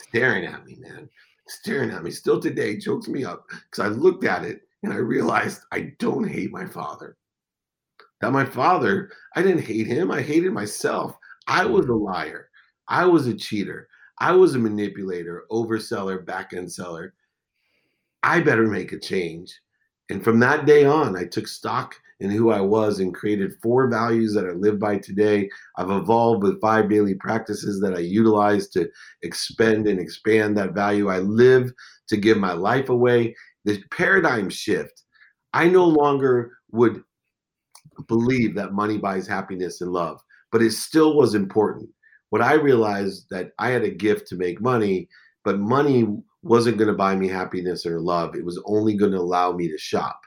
[0.07, 1.09] staring at me, man.
[1.47, 2.11] Staring at me.
[2.11, 6.27] Still today chokes me up because I looked at it and I realized I don't
[6.27, 7.17] hate my father.
[8.21, 10.11] That my father, I didn't hate him.
[10.11, 11.15] I hated myself.
[11.47, 12.49] I was a liar.
[12.87, 13.87] I was a cheater.
[14.19, 17.13] I was a manipulator, overseller, back end seller.
[18.23, 19.53] I better make a change.
[20.09, 23.87] And from that day on, I took stock in who I was and created four
[23.87, 25.49] values that I live by today.
[25.77, 28.89] I've evolved with five daily practices that I utilize to
[29.21, 31.09] expend and expand that value.
[31.09, 31.71] I live
[32.07, 33.35] to give my life away.
[33.65, 35.03] The paradigm shift.
[35.53, 37.03] I no longer would
[38.07, 41.89] believe that money buys happiness and love, but it still was important.
[42.29, 45.07] what I realized that I had a gift to make money,
[45.43, 46.07] but money
[46.47, 48.35] wasn't going to buy me happiness or love.
[48.35, 50.19] It was only going to allow me to shop.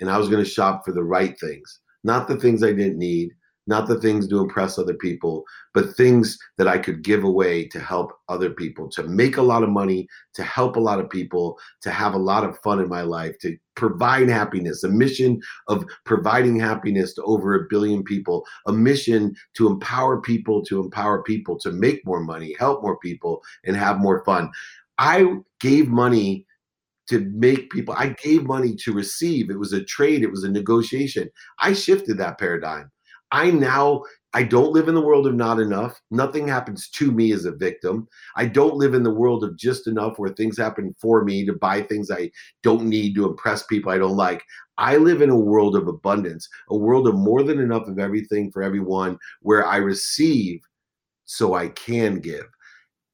[0.00, 2.98] And I was going to shop for the right things, not the things I didn't
[2.98, 3.30] need,
[3.66, 7.80] not the things to impress other people, but things that I could give away to
[7.80, 11.58] help other people, to make a lot of money, to help a lot of people,
[11.80, 15.84] to have a lot of fun in my life, to provide happiness, a mission of
[16.04, 21.58] providing happiness to over a billion people, a mission to empower people, to empower people
[21.60, 24.50] to make more money, help more people, and have more fun.
[24.98, 26.46] I gave money
[27.08, 29.50] to make people, I gave money to receive.
[29.50, 31.28] It was a trade, it was a negotiation.
[31.58, 32.90] I shifted that paradigm.
[33.30, 34.02] I now
[34.36, 36.00] I don't live in the world of not enough.
[36.10, 38.08] Nothing happens to me as a victim.
[38.34, 41.52] I don't live in the world of just enough where things happen for me to
[41.52, 42.32] buy things I
[42.64, 44.42] don't need to impress people I don't like.
[44.76, 48.50] I live in a world of abundance, a world of more than enough of everything
[48.50, 50.60] for everyone where I receive
[51.26, 52.46] so I can give.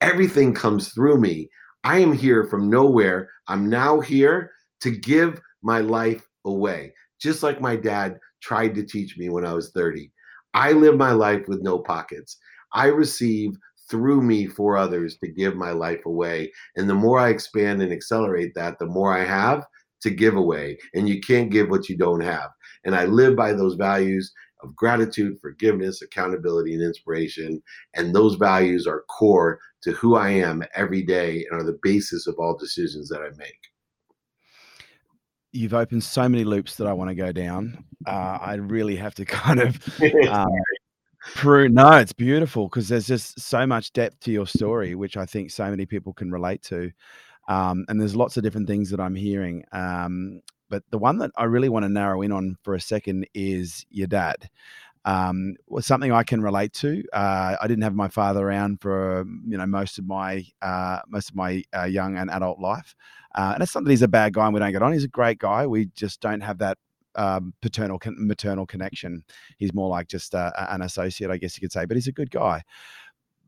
[0.01, 1.51] Everything comes through me.
[1.85, 3.29] I am here from nowhere.
[3.49, 6.93] I'm now here to give my life away.
[7.21, 10.11] Just like my dad tried to teach me when I was 30.
[10.55, 12.39] I live my life with no pockets.
[12.73, 13.53] I receive
[13.91, 16.53] through me for others to give my life away.
[16.77, 19.65] And the more I expand and accelerate that, the more I have
[20.03, 20.79] to give away.
[20.95, 22.51] And you can't give what you don't have.
[22.85, 27.63] And I live by those values of gratitude, forgiveness, accountability, and inspiration.
[27.95, 32.27] And those values are core to who I am every day and are the basis
[32.27, 33.59] of all decisions that I make
[35.53, 37.85] you've opened so many loops that I want to go down.
[38.07, 39.79] Uh, I really have to kind of
[40.29, 40.49] um,
[41.35, 41.75] prune.
[41.75, 45.51] No, it's beautiful because there's just so much depth to your story, which I think
[45.51, 46.91] so many people can relate to.
[47.49, 49.65] Um, and there's lots of different things that I'm hearing.
[49.73, 53.27] Um, but the one that I really want to narrow in on for a second
[53.35, 54.49] is your dad.
[55.07, 57.03] Um, was something I can relate to.
[57.13, 61.31] Uh, I didn't have my father around for you know most of my uh, most
[61.31, 62.95] of my uh, young and adult life.
[63.35, 64.93] Uh, and it's not that he's a bad guy and we don't get on.
[64.93, 65.67] He's a great guy.
[65.67, 66.79] We just don't have that
[67.15, 69.25] um, paternal con- maternal connection.
[69.59, 71.85] He's more like just uh, an associate, I guess you could say.
[71.87, 72.63] But he's a good guy.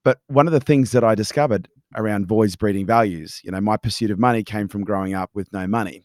[0.04, 3.76] But one of the things that I discovered around voids breeding values, you know, my
[3.76, 6.02] pursuit of money came from growing up with no money.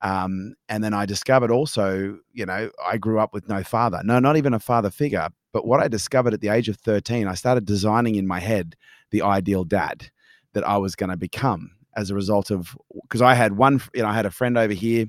[0.00, 4.18] Um, and then I discovered also, you know, I grew up with no father, no,
[4.18, 5.28] not even a father figure.
[5.52, 8.76] But what I discovered at the age of 13, I started designing in my head
[9.10, 10.10] the ideal dad
[10.52, 14.02] that I was going to become as a result of because I had one, you
[14.02, 15.06] know, I had a friend over here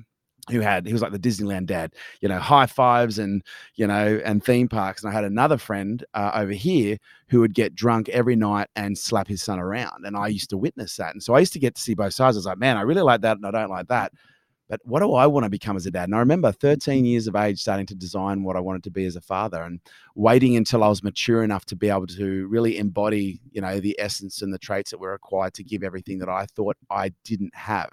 [0.50, 3.42] who had he was like the Disneyland dad, you know, high fives and
[3.76, 5.02] you know and theme parks.
[5.02, 6.98] And I had another friend uh, over here
[7.28, 10.58] who would get drunk every night and slap his son around, and I used to
[10.58, 11.12] witness that.
[11.12, 12.36] And so I used to get to see both sides.
[12.36, 14.12] I was like, man, I really like that, and I don't like that.
[14.70, 16.04] But what do I want to become as a dad?
[16.04, 19.04] And I remember 13 years of age starting to design what I wanted to be
[19.04, 19.80] as a father and
[20.14, 23.98] waiting until I was mature enough to be able to really embody, you know, the
[23.98, 27.52] essence and the traits that were required to give everything that I thought I didn't
[27.52, 27.90] have.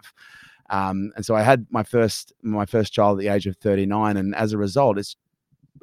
[0.70, 4.16] Um, and so I had my first my first child at the age of 39,
[4.16, 5.16] and as a result, it's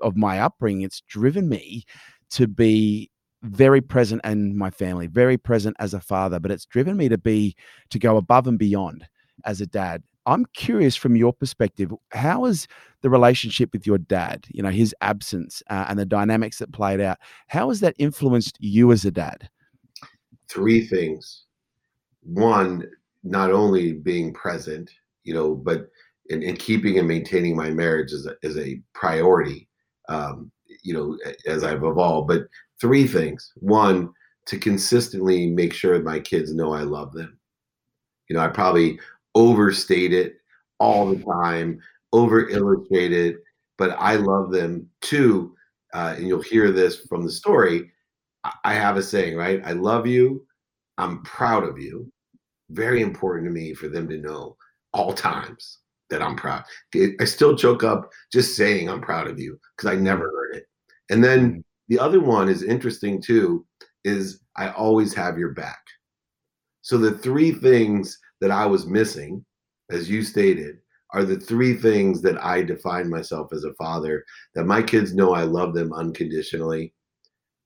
[0.01, 1.85] of my upbringing, it's driven me
[2.31, 3.11] to be
[3.43, 7.19] very present in my family, very present as a father, but it's driven me to
[7.19, 7.57] be
[7.91, 9.09] to go above and beyond
[9.45, 12.67] as a dad I'm curious from your perspective, how is
[13.03, 17.01] the relationship with your dad, you know, his absence uh, and the dynamics that played
[17.01, 19.49] out, how has that influenced you as a dad?
[20.49, 21.45] Three things.
[22.23, 22.87] One,
[23.23, 24.91] not only being present,
[25.25, 25.91] you know, but
[26.31, 29.69] in, in keeping and maintaining my marriage is a, is a priority,
[30.09, 30.51] um,
[30.83, 32.29] you know, as I've evolved.
[32.29, 32.43] But
[32.81, 33.53] three things.
[33.57, 34.13] One,
[34.47, 37.39] to consistently make sure my kids know I love them.
[38.29, 38.99] You know, I probably
[39.35, 40.37] overstate it
[40.79, 41.81] all the time,
[42.13, 43.37] over illustrate it,
[43.79, 45.55] but I love them too.
[45.93, 47.93] Uh, and you'll hear this from the story.
[48.65, 49.63] I have a saying, right?
[49.65, 50.47] I love you.
[50.99, 52.11] I'm proud of you.
[52.71, 54.57] Very important to me for them to know
[54.93, 55.79] all times
[56.11, 56.65] that I'm proud.
[56.95, 60.67] I still choke up just saying I'm proud of you because I never heard it.
[61.11, 61.61] And then mm-hmm.
[61.89, 63.67] the other one is interesting too,
[64.05, 65.81] is I always have your back.
[66.83, 69.43] So the three things that I was missing,
[69.91, 70.77] as you stated,
[71.15, 74.23] are the three things that I define myself as a father
[74.55, 76.93] that my kids know I love them unconditionally,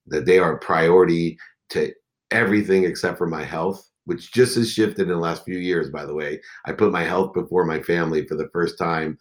[0.06, 1.36] that they are a priority
[1.70, 1.92] to
[2.30, 6.06] everything except for my health, which just has shifted in the last few years, by
[6.06, 6.40] the way.
[6.64, 9.18] I put my health before my family for the first time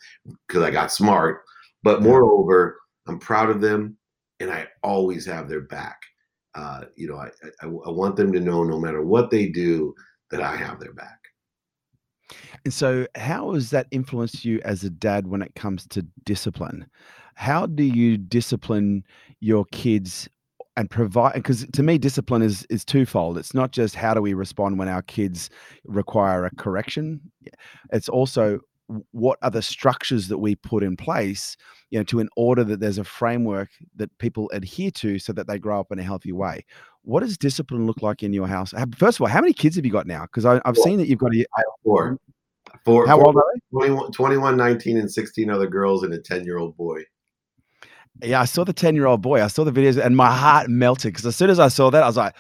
[0.48, 1.42] because I got smart.
[1.82, 3.98] But moreover, I'm proud of them
[4.40, 6.00] and I always have their back.
[6.54, 7.30] Uh, you know, I,
[7.64, 9.96] I, I want them to know no matter what they do,
[10.32, 11.17] that I have their back.
[12.66, 16.88] And so, how has that influenced you as a dad when it comes to discipline?
[17.36, 19.04] How do you discipline
[19.40, 20.28] your kids
[20.78, 24.34] and provide because to me discipline is is twofold it's not just how do we
[24.34, 25.50] respond when our kids
[25.86, 27.20] require a correction
[27.92, 28.60] it's also
[29.12, 31.58] what are the structures that we put in place
[31.90, 35.48] you know to in order that there's a framework that people adhere to so that
[35.48, 36.64] they grow up in a healthy way
[37.08, 39.86] what does discipline look like in your house first of all how many kids have
[39.86, 40.76] you got now because i've four.
[40.76, 41.46] seen that you've got a,
[41.84, 42.18] four
[42.84, 46.20] four how four, old are they 21, 21 19 and 16 other girls and a
[46.20, 47.02] 10 year old boy
[48.24, 49.44] yeah, I saw the 10 year old boy.
[49.44, 52.04] I saw the videos and my heart melted because as soon as I saw that,
[52.04, 52.36] I was like,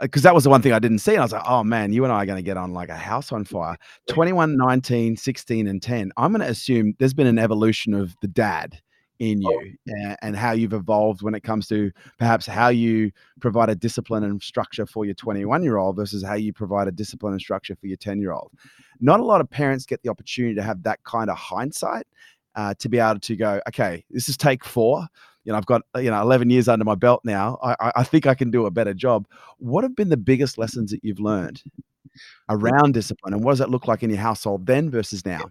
[0.00, 1.12] because that was the one thing I didn't see.
[1.12, 2.88] And I was like, oh man, you and I are going to get on like
[2.88, 3.76] a house on fire.
[4.08, 6.12] 21, 19, 16, and 10.
[6.16, 8.80] I'm going to assume there's been an evolution of the dad
[9.22, 9.50] in oh.
[9.50, 13.74] you and, and how you've evolved when it comes to perhaps how you provide a
[13.74, 17.40] discipline and structure for your 21 year old versus how you provide a discipline and
[17.40, 18.50] structure for your 10 year old.
[19.00, 22.04] Not a lot of parents get the opportunity to have that kind of hindsight
[22.56, 25.06] uh, to be able to go, okay, this is take four.
[25.44, 27.58] You know, I've got you know 11 years under my belt now.
[27.62, 29.26] I, I think I can do a better job.
[29.58, 31.62] What have been the biggest lessons that you've learned
[32.48, 35.50] around discipline, and what does that look like in your household then versus now?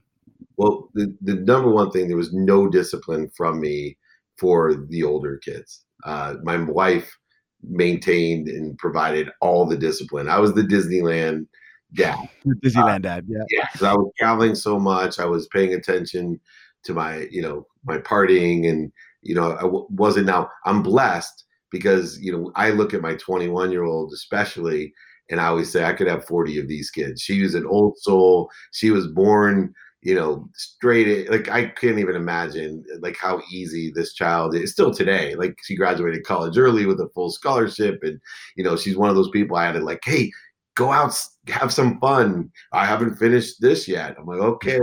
[0.58, 3.98] Well, the, the number one thing there was no discipline from me
[4.38, 5.86] for the older kids.
[6.04, 7.16] Uh, my wife
[7.64, 10.28] maintained and provided all the discipline.
[10.28, 11.48] I was the Disneyland
[11.94, 12.18] dad.
[12.64, 13.44] Disneyland uh, dad, yeah.
[13.50, 15.20] Yeah, because I was traveling so much.
[15.20, 16.40] I was paying attention
[16.84, 21.46] to my you know my partying and you know I w- wasn't now i'm blessed
[21.72, 24.94] because you know i look at my 21 year old especially
[25.30, 27.98] and i always say i could have 40 of these kids she was an old
[28.00, 33.92] soul she was born you know straight like i can't even imagine like how easy
[33.94, 35.36] this child is still today.
[35.36, 38.20] Like she graduated college early with a full scholarship and
[38.56, 40.32] you know she's one of those people i had to like hey
[40.76, 41.14] go out
[41.48, 42.50] have some fun.
[42.72, 44.16] I haven't finished this yet.
[44.18, 44.80] I'm like okay.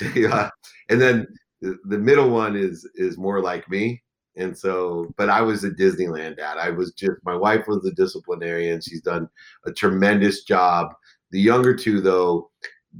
[0.88, 1.26] And then
[1.60, 4.02] the, middle one is is more like me.
[4.36, 6.58] And so but i was a disneyland dad.
[6.58, 8.80] I was just my wife was a disciplinarian.
[8.80, 9.28] She's done
[9.64, 10.92] a tremendous job.
[11.30, 12.50] The younger two though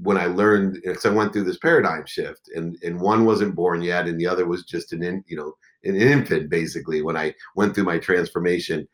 [0.03, 3.81] when i learned because i went through this paradigm shift and and one wasn't born
[3.83, 5.55] yet and the other was just an in, you know
[5.85, 8.87] an infant basically when i went through my transformation.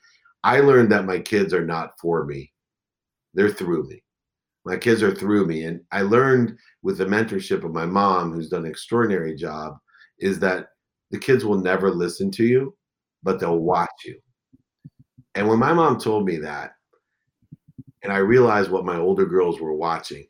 [0.44, 2.52] I learned that my kids are not for me.
[3.32, 4.02] They're through me.
[4.64, 8.48] My kids are through me and i learned with the mentorship of my mom who's
[8.48, 9.76] done an extraordinary job
[10.18, 10.68] is that
[11.10, 12.76] the kids will never listen to you
[13.24, 14.18] but they'll watch you.
[15.36, 16.72] And when my mom told me that
[18.02, 20.26] and i realized what my older girls were watching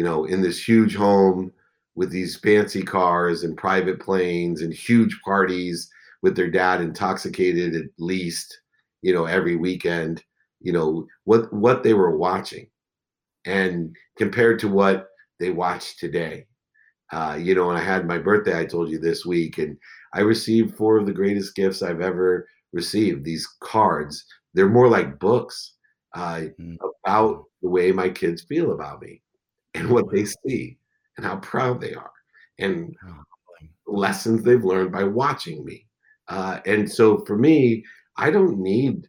[0.00, 1.52] you know in this huge home
[1.94, 5.90] with these fancy cars and private planes and huge parties
[6.22, 8.62] with their dad intoxicated at least
[9.02, 10.24] you know every weekend
[10.62, 12.66] you know what what they were watching
[13.44, 15.08] and compared to what
[15.38, 16.46] they watch today.
[17.12, 19.76] Uh, you know, and I had my birthday, I told you this week, and
[20.14, 23.24] I received four of the greatest gifts I've ever received.
[23.24, 25.74] These cards, they're more like books
[26.14, 26.76] uh, mm.
[27.04, 29.20] about the way my kids feel about me
[29.74, 30.76] and what they see
[31.16, 32.12] and how proud they are
[32.58, 33.22] and oh,
[33.86, 35.86] lessons they've learned by watching me.
[36.28, 37.84] Uh, and so for me,
[38.16, 39.08] I don't need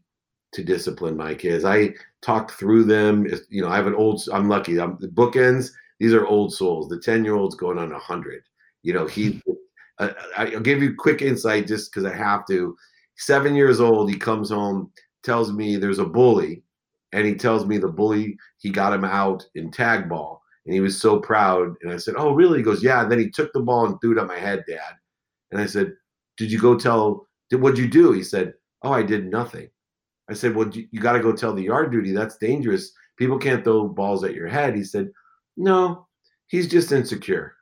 [0.53, 1.63] to discipline my kids.
[1.65, 3.27] I talk through them.
[3.49, 4.21] You know, I have an old.
[4.33, 4.79] I'm lucky.
[4.79, 5.71] I'm the bookends.
[5.99, 6.89] These are old souls.
[6.89, 8.43] The ten year old's going on a hundred.
[8.83, 9.41] You know, he.
[9.99, 12.75] Uh, I'll give you quick insight just because I have to.
[13.17, 14.91] Seven years old, he comes home,
[15.23, 16.63] tells me there's a bully,
[17.11, 20.81] and he tells me the bully he got him out in tag ball, and he
[20.81, 21.75] was so proud.
[21.81, 23.99] And I said, "Oh, really?" He goes, "Yeah." And then he took the ball and
[23.99, 24.95] threw it at my head, Dad.
[25.51, 25.93] And I said,
[26.37, 27.27] "Did you go tell?
[27.49, 29.69] Did what'd you do?" He said, "Oh, I did nothing."
[30.31, 32.13] I said, Well, you, you got to go tell the yard duty.
[32.13, 32.93] That's dangerous.
[33.17, 34.75] People can't throw balls at your head.
[34.75, 35.11] He said,
[35.57, 36.07] No,
[36.47, 37.53] he's just insecure.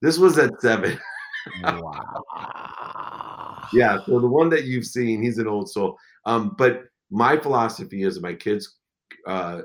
[0.00, 0.98] This was at seven.
[1.62, 3.68] wow.
[3.74, 3.98] yeah.
[4.06, 5.98] So the one that you've seen, he's an old soul.
[6.24, 8.76] Um, but my philosophy is my kids
[9.26, 9.62] uh,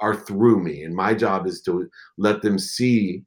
[0.00, 3.22] are through me, and my job is to let them see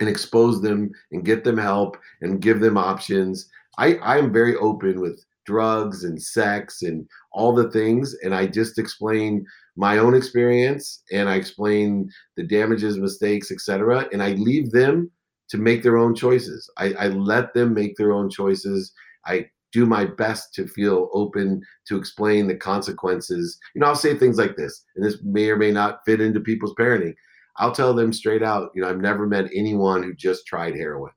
[0.00, 3.48] and expose them and get them help and give them options.
[3.78, 8.46] I, I am very open with drugs and sex and all the things and i
[8.46, 9.44] just explain
[9.76, 15.10] my own experience and i explain the damages mistakes etc and i leave them
[15.48, 18.92] to make their own choices I, I let them make their own choices
[19.26, 24.16] i do my best to feel open to explain the consequences you know i'll say
[24.16, 27.14] things like this and this may or may not fit into people's parenting
[27.58, 31.12] i'll tell them straight out you know i've never met anyone who just tried heroin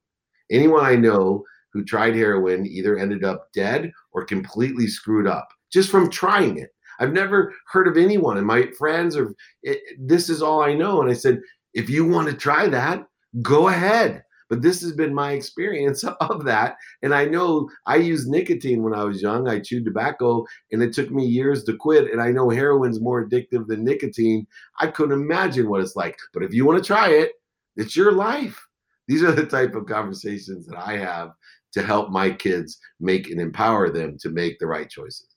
[0.52, 1.44] anyone i know
[1.74, 6.70] who tried heroin either ended up dead or completely screwed up just from trying it.
[7.00, 9.18] I've never heard of anyone, and my friends
[9.64, 11.02] it, this is all I know.
[11.02, 11.42] And I said,
[11.74, 13.04] if you want to try that,
[13.42, 14.24] go ahead.
[14.50, 16.78] But this has been my experience of that.
[17.02, 19.48] And I know I used nicotine when I was young.
[19.48, 22.12] I chewed tobacco and it took me years to quit.
[22.12, 24.48] And I know heroin's more addictive than nicotine.
[24.80, 26.18] I couldn't imagine what it's like.
[26.34, 27.34] But if you want to try it,
[27.76, 28.60] it's your life.
[29.08, 31.32] These are the type of conversations that I have
[31.74, 35.35] to help my kids make and empower them to make the right choices.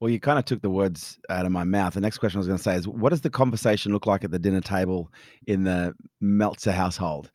[0.00, 1.94] Well, you kind of took the words out of my mouth.
[1.94, 4.24] The next question I was going to say is what does the conversation look like
[4.24, 5.10] at the dinner table
[5.46, 7.30] in the Meltzer household?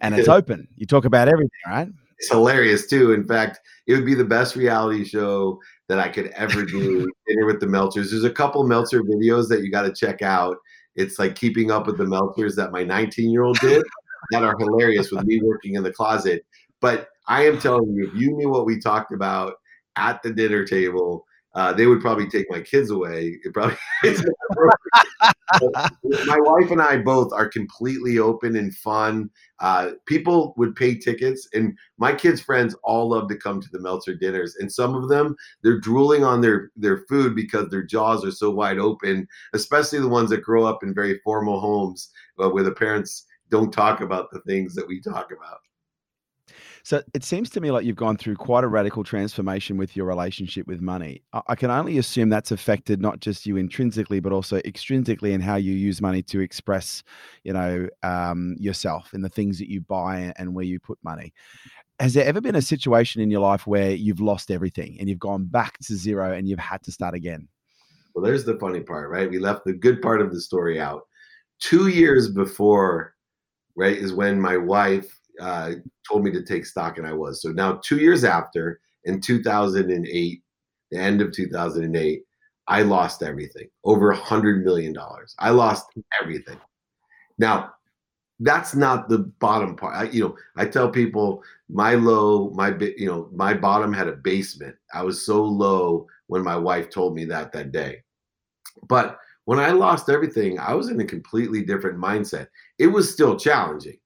[0.00, 0.66] And it's open.
[0.76, 1.88] You talk about everything, right?
[2.18, 3.12] It's hilarious too.
[3.12, 7.08] In fact, it would be the best reality show that I could ever do.
[7.26, 8.10] Dinner with the Meltzers.
[8.10, 10.56] There's a couple Meltzer videos that you got to check out.
[10.96, 13.82] It's like keeping up with the Meltzers that my 19 year old did
[14.30, 16.44] that are hilarious with me working in the closet.
[16.80, 19.54] But I am telling you, if you knew what we talked about
[19.96, 23.38] at the dinner table, uh, they would probably take my kids away.
[23.44, 23.76] It probably
[26.26, 29.30] my wife and I both are completely open and fun.
[29.58, 33.80] Uh, people would pay tickets, and my kids' friends all love to come to the
[33.80, 34.56] Meltzer dinners.
[34.60, 38.50] And some of them, they're drooling on their their food because their jaws are so
[38.50, 39.26] wide open.
[39.52, 43.72] Especially the ones that grow up in very formal homes uh, where the parents don't
[43.72, 45.58] talk about the things that we talk about.
[46.90, 50.06] So it seems to me like you've gone through quite a radical transformation with your
[50.06, 51.22] relationship with money.
[51.46, 55.54] I can only assume that's affected not just you intrinsically, but also extrinsically in how
[55.54, 57.04] you use money to express,
[57.44, 61.32] you know, um, yourself and the things that you buy and where you put money.
[62.00, 65.20] Has there ever been a situation in your life where you've lost everything and you've
[65.20, 67.46] gone back to zero and you've had to start again?
[68.16, 69.30] Well, there's the funny part, right?
[69.30, 71.02] We left the good part of the story out.
[71.60, 73.14] Two years before,
[73.76, 75.72] right, is when my wife uh,
[76.08, 77.42] told me to take stock, and I was.
[77.42, 80.42] So now, two years after, in 2008,
[80.90, 82.22] the end of 2008,
[82.68, 85.34] I lost everything over a hundred million dollars.
[85.38, 85.86] I lost
[86.22, 86.58] everything.
[87.38, 87.72] Now,
[88.38, 89.96] that's not the bottom part.
[89.96, 94.12] I, you know, I tell people my low, my you know, my bottom had a
[94.12, 94.76] basement.
[94.94, 98.02] I was so low when my wife told me that that day.
[98.88, 102.46] But when I lost everything, I was in a completely different mindset.
[102.78, 103.98] It was still challenging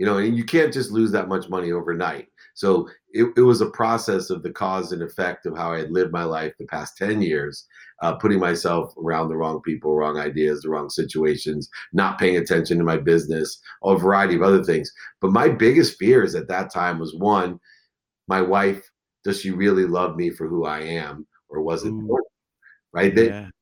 [0.00, 2.28] you know, and you can't just lose that much money overnight.
[2.54, 5.92] So it, it was a process of the cause and effect of how I had
[5.92, 7.66] lived my life the past 10 years,
[8.00, 12.78] uh, putting myself around the wrong people, wrong ideas, the wrong situations, not paying attention
[12.78, 14.90] to my business, a variety of other things.
[15.20, 17.60] But my biggest fears at that time was one,
[18.26, 18.82] my wife,
[19.22, 21.26] does she really love me for who I am?
[21.50, 21.92] Or was it
[22.94, 23.14] right?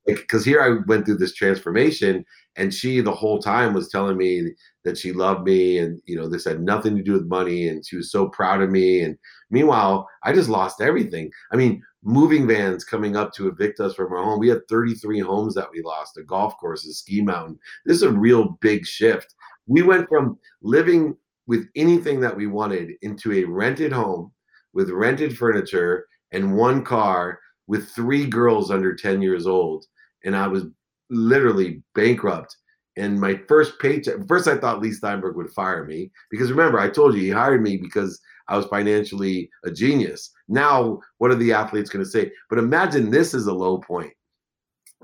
[0.06, 0.50] Because yeah.
[0.50, 2.24] here I went through this transformation,
[2.56, 4.52] and she the whole time was telling me
[4.88, 7.84] that she loved me, and you know this had nothing to do with money, and
[7.84, 9.02] she was so proud of me.
[9.02, 9.16] And
[9.50, 11.30] meanwhile, I just lost everything.
[11.52, 14.40] I mean, moving vans coming up to evict us from our home.
[14.40, 17.58] We had 33 homes that we lost, a golf course, a ski mountain.
[17.84, 19.34] This is a real big shift.
[19.66, 21.16] We went from living
[21.46, 24.32] with anything that we wanted into a rented home
[24.72, 29.84] with rented furniture and one car with three girls under 10 years old
[30.24, 30.64] and I was
[31.10, 32.56] literally bankrupt.
[32.98, 36.90] And my first paycheck, first I thought Leigh Steinberg would fire me because remember, I
[36.90, 40.30] told you he hired me because I was financially a genius.
[40.48, 42.32] Now, what are the athletes going to say?
[42.50, 44.12] But imagine this is a low point.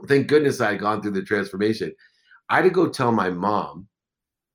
[0.08, 1.94] Thank goodness I had gone through the transformation.
[2.50, 3.86] I had to go tell my mom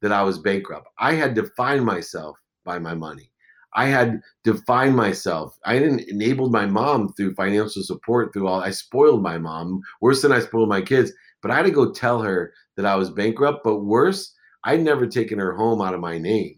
[0.02, 0.88] that I was bankrupt.
[1.00, 3.32] I had defined myself by my money.
[3.74, 5.58] I had defined myself.
[5.66, 8.62] I didn't enabled my mom through financial support, through all.
[8.62, 11.12] I spoiled my mom worse than I spoiled my kids.
[11.42, 13.64] But I had to go tell her that I was bankrupt.
[13.64, 14.34] But worse,
[14.64, 16.56] I'd never taken her home out of my name.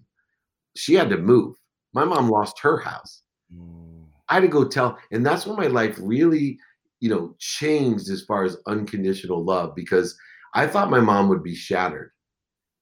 [0.75, 1.55] She had to move.
[1.93, 3.21] My mom lost her house.
[3.53, 4.05] Mm.
[4.29, 6.57] I had to go tell, and that's when my life really,
[7.01, 10.17] you know, changed as far as unconditional love because
[10.53, 12.11] I thought my mom would be shattered.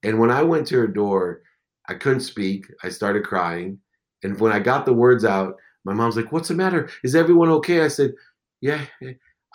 [0.04, 1.42] And when I went to her door,
[1.88, 2.68] I couldn't speak.
[2.84, 3.80] I started crying.
[4.24, 6.90] And when I got the words out, my mom's like, What's the matter?
[7.04, 7.82] Is everyone okay?
[7.82, 8.14] I said,
[8.62, 8.86] Yeah,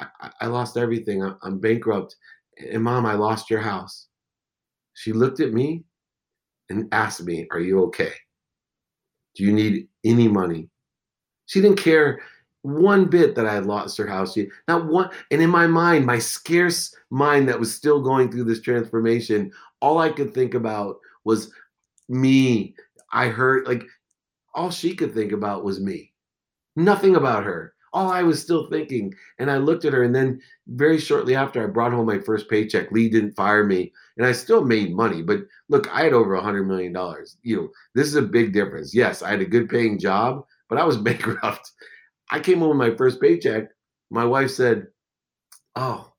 [0.01, 1.22] I, I lost everything.
[1.42, 2.16] I'm bankrupt.
[2.59, 4.09] And mom, I lost your house.
[4.94, 5.84] She looked at me
[6.68, 8.12] and asked me, Are you okay?
[9.34, 10.68] Do you need any money?
[11.46, 12.20] She didn't care
[12.62, 14.32] one bit that I had lost her house.
[14.32, 15.11] She, not one.
[15.30, 19.98] And in my mind, my scarce mind that was still going through this transformation, all
[19.98, 21.52] I could think about was
[22.09, 22.74] me.
[23.12, 23.84] I heard, like,
[24.55, 26.12] all she could think about was me.
[26.76, 27.73] Nothing about her.
[27.95, 29.14] All I was still thinking.
[29.38, 32.51] And I looked at her, and then very shortly after, I brought home my first
[32.51, 32.90] paycheck.
[32.90, 35.22] Leigh didn't fire me, and I still made money.
[35.22, 37.38] But look, I had over a hundred million dollars.
[37.42, 38.95] You know, this is a big difference.
[38.95, 41.70] Yes, I had a good paying job, but I was bankrupt.
[42.30, 43.68] I came home with my first paycheck.
[44.11, 44.88] My wife said,
[45.76, 46.12] "Oh,"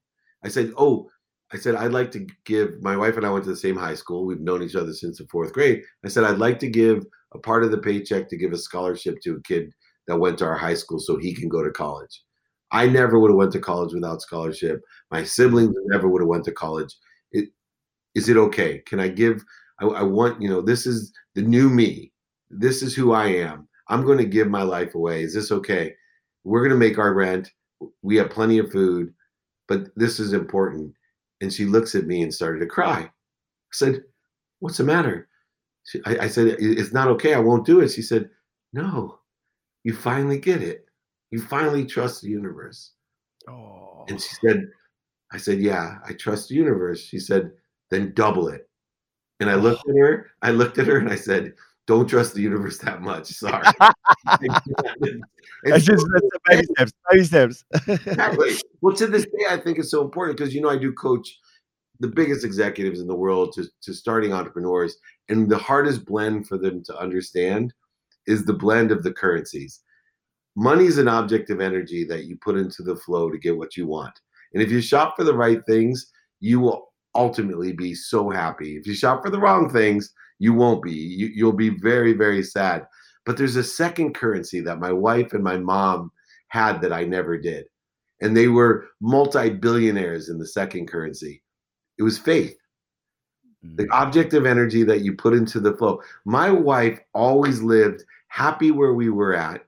[0.44, 1.10] I said, "Oh."
[1.54, 3.94] I said, I'd like to give my wife and I went to the same high
[3.94, 4.26] school.
[4.26, 5.84] We've known each other since the fourth grade.
[6.04, 9.22] I said, I'd like to give a part of the paycheck to give a scholarship
[9.22, 9.72] to a kid
[10.08, 12.22] that went to our high school so he can go to college.
[12.72, 14.82] I never would have went to college without scholarship.
[15.12, 16.96] My siblings never would have went to college.
[17.32, 17.50] It,
[18.16, 18.80] is it okay?
[18.86, 19.44] Can I give?
[19.80, 22.12] I, I want you know this is the new me.
[22.50, 23.68] This is who I am.
[23.88, 25.24] I'm going to give my life away.
[25.24, 25.94] Is this okay?
[26.44, 27.52] We're going to make our rent.
[28.02, 29.14] We have plenty of food,
[29.68, 30.94] but this is important.
[31.42, 33.02] And she looks at me and started to cry.
[33.02, 33.12] I
[33.72, 34.04] said,
[34.60, 35.28] What's the matter?
[35.84, 37.34] She, I, I said, It's not okay.
[37.34, 37.90] I won't do it.
[37.90, 38.30] She said,
[38.74, 39.20] No,
[39.86, 40.86] you finally get it.
[41.32, 42.92] You finally trust the universe.
[43.48, 44.04] Oh.
[44.10, 44.68] And she said,
[45.32, 47.00] I said, Yeah, I trust the universe.
[47.00, 47.52] She said,
[47.92, 48.68] Then double it.
[49.40, 51.54] And I looked at her, I looked at her and I said,
[51.86, 53.28] Don't trust the universe that much.
[53.28, 53.64] Sorry.
[55.64, 56.08] it's just
[56.50, 57.64] baby steps, baby steps.
[57.88, 58.56] exactly.
[58.82, 61.40] Well, to this day, I think it's so important because you know I do coach
[62.00, 64.98] the biggest executives in the world to, to starting entrepreneurs,
[65.30, 67.74] and the hardest blend for them to understand
[68.28, 69.82] is the blend of the currencies.
[70.56, 73.76] Money is an object of energy that you put into the flow to get what
[73.76, 74.20] you want.
[74.54, 78.78] And if you shop for the right things, you will ultimately be so happy.
[78.78, 80.94] If you shop for the wrong things, you won't be.
[80.94, 82.88] You, you'll be very, very sad.
[83.26, 86.12] But there's a second currency that my wife and my mom
[86.50, 87.66] had that I never did.
[88.22, 91.42] And they were multi billionaires in the second currency.
[91.98, 92.58] It was faith,
[93.62, 93.92] the mm.
[93.92, 96.02] object of energy that you put into the flow.
[96.26, 98.04] My wife always lived
[98.36, 99.66] happy where we were at,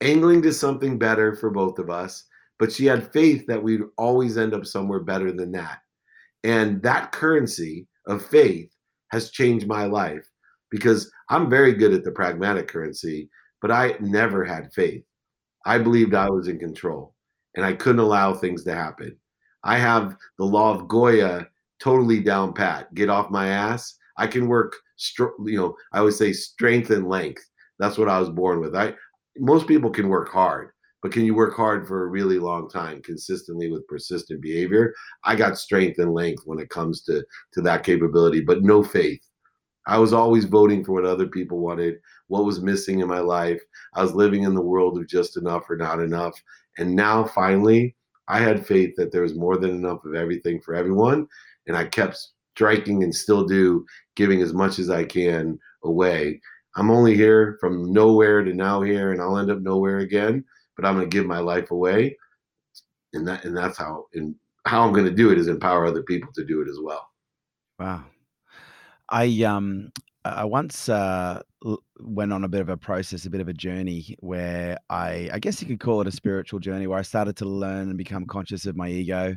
[0.00, 2.24] angling to something better for both of us.
[2.58, 5.78] But she had faith that we'd always end up somewhere better than that.
[6.42, 8.72] And that currency of faith
[9.12, 10.28] has changed my life
[10.68, 13.30] because I'm very good at the pragmatic currency,
[13.60, 15.04] but I never had faith.
[15.64, 17.14] I believed I was in control
[17.54, 19.16] and I couldn't allow things to happen.
[19.62, 21.46] I have the law of Goya
[21.80, 22.92] totally down pat.
[22.94, 23.96] Get off my ass.
[24.16, 24.74] I can work,
[25.16, 27.44] you know, I always say strength and length.
[27.78, 28.74] That's what I was born with.
[28.74, 28.94] I
[29.38, 30.70] most people can work hard,
[31.02, 34.94] but can you work hard for a really long time consistently with persistent behavior?
[35.24, 39.20] I got strength and length when it comes to to that capability, but no faith.
[39.86, 41.96] I was always voting for what other people wanted,
[42.28, 43.60] what was missing in my life.
[43.94, 46.40] I was living in the world of just enough or not enough.
[46.78, 47.96] And now finally,
[48.28, 51.26] I had faith that there was more than enough of everything for everyone.
[51.66, 56.40] And I kept striking and still do, giving as much as I can away.
[56.76, 60.44] I'm only here from nowhere to now here, and I'll end up nowhere again.
[60.76, 62.16] But I'm going to give my life away,
[63.12, 66.02] and that and that's how and how I'm going to do it is empower other
[66.02, 67.10] people to do it as well.
[67.78, 68.04] Wow,
[69.08, 69.92] I um
[70.24, 71.42] I once uh,
[72.00, 75.38] went on a bit of a process, a bit of a journey where I I
[75.38, 78.26] guess you could call it a spiritual journey where I started to learn and become
[78.26, 79.36] conscious of my ego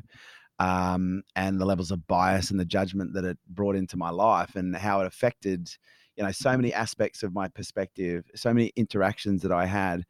[0.60, 4.56] um, and the levels of bias and the judgment that it brought into my life
[4.56, 5.70] and how it affected
[6.16, 10.06] you know so many aspects of my perspective so many interactions that i had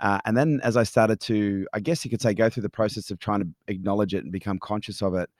[0.00, 2.68] uh, and then as i started to i guess you could say go through the
[2.68, 5.30] process of trying to acknowledge it and become conscious of it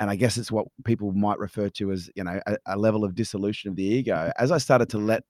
[0.00, 3.04] and i guess it's what people might refer to as you know a, a level
[3.04, 4.32] of dissolution of the ego.
[4.38, 5.24] As i started to let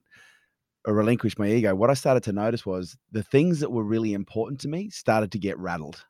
[0.85, 4.13] or relinquish my ego what i started to notice was the things that were really
[4.13, 6.03] important to me started to get rattled.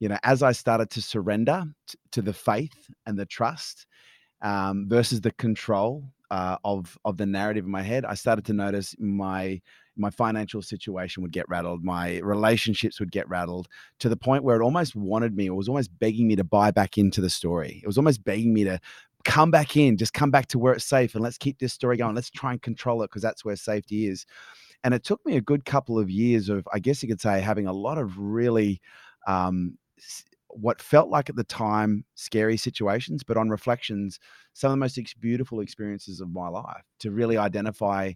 [0.00, 3.86] You know as i started to surrender t- to the faith and the trust
[4.42, 8.54] um, versus the control uh, of of the narrative in my head, I started to
[8.54, 9.60] notice my
[9.96, 13.68] my financial situation would get rattled, my relationships would get rattled
[13.98, 16.70] to the point where it almost wanted me, it was almost begging me to buy
[16.70, 17.80] back into the story.
[17.84, 18.80] It was almost begging me to
[19.24, 21.98] come back in, just come back to where it's safe and let's keep this story
[21.98, 22.14] going.
[22.14, 24.24] Let's try and control it because that's where safety is.
[24.82, 27.42] And it took me a good couple of years of, I guess you could say,
[27.42, 28.80] having a lot of really
[29.26, 29.76] um,
[30.52, 34.18] what felt like at the time scary situations, but on reflections,
[34.52, 38.12] some of the most beautiful experiences of my life to really identify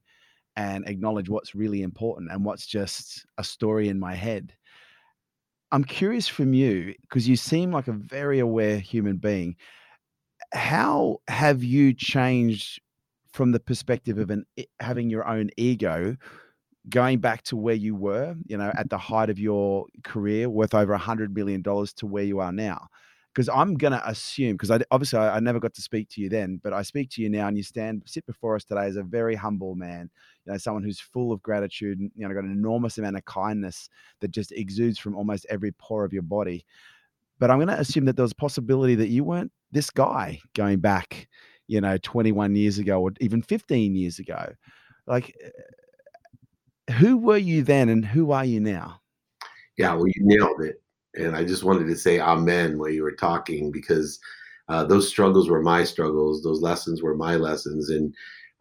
[0.57, 4.55] and acknowledge what's really important and what's just a story in my head.
[5.72, 9.57] I'm curious from you because you seem like a very aware human being.
[10.53, 12.80] How have you changed
[13.32, 14.47] from the perspective of an
[14.80, 16.16] having your own ego
[16.89, 20.74] going back to where you were, you know, at the height of your career, worth
[20.74, 22.89] over a hundred million dollars to where you are now?
[23.34, 26.22] Because I'm going to assume, because I obviously I, I, never got to speak to
[26.22, 28.87] you then, but I speak to you now, and you stand sit before us today
[28.87, 30.09] as a very humble man,
[30.45, 33.24] you know, someone who's full of gratitude, and, you know, got an enormous amount of
[33.26, 36.64] kindness that just exudes from almost every pore of your body.
[37.39, 40.41] But I'm going to assume that there was a possibility that you weren't this guy
[40.55, 41.28] going back,
[41.66, 44.53] you know, 21 years ago or even 15 years ago.
[45.07, 45.51] Like, eh,
[46.99, 49.01] who were you then and who are you now?
[49.76, 50.82] Yeah, well, you nailed it.
[51.14, 54.18] And I just wanted to say amen while you were talking because
[54.68, 56.43] uh, those struggles were my struggles.
[56.43, 57.91] Those lessons were my lessons.
[57.91, 58.14] And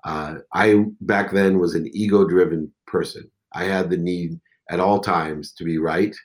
[0.04, 3.30] uh, I back then was an ego-driven person.
[3.54, 6.16] I had the need at all times to be right.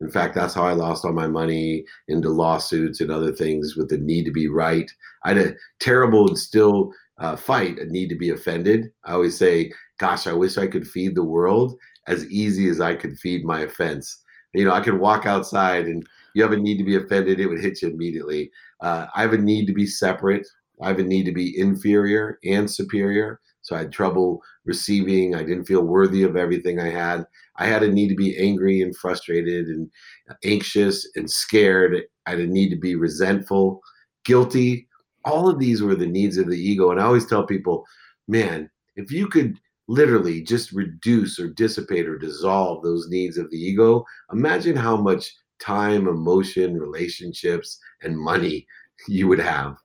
[0.00, 3.88] In fact, that's how I lost all my money into lawsuits and other things with
[3.88, 4.90] the need to be right.
[5.24, 8.92] I had a terrible and still uh, fight, a need to be offended.
[9.04, 11.76] I always say, gosh, I wish I could feed the world
[12.06, 14.22] as easy as I could feed my offense.
[14.54, 17.46] You know, I could walk outside and you have a need to be offended, it
[17.46, 18.50] would hit you immediately.
[18.80, 20.46] Uh, I have a need to be separate.
[20.80, 23.40] I have a need to be inferior and superior.
[23.62, 25.34] So I had trouble receiving.
[25.34, 27.26] I didn't feel worthy of everything I had.
[27.56, 29.90] I had a need to be angry and frustrated and
[30.44, 32.02] anxious and scared.
[32.26, 33.80] I had a need to be resentful,
[34.24, 34.86] guilty.
[35.24, 36.90] All of these were the needs of the ego.
[36.90, 37.84] And I always tell people,
[38.28, 39.58] man, if you could
[39.88, 45.34] literally just reduce or dissipate or dissolve those needs of the ego, imagine how much
[45.58, 48.66] time, emotion, relationships, and money
[49.08, 49.76] you would have.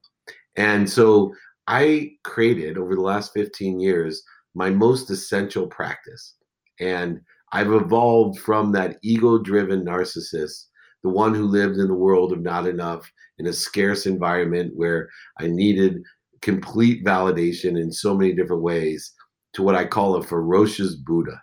[0.56, 1.34] And so
[1.68, 4.22] I created over the last 15 years
[4.54, 6.36] my most essential practice.
[6.80, 7.22] And
[7.54, 10.66] I've evolved from that ego driven narcissist,
[11.04, 15.10] the one who lived in the world of not enough in a scarce environment where
[15.40, 16.02] I needed
[16.42, 19.14] complete validation in so many different ways,
[19.54, 21.42] to what I call a ferocious Buddha.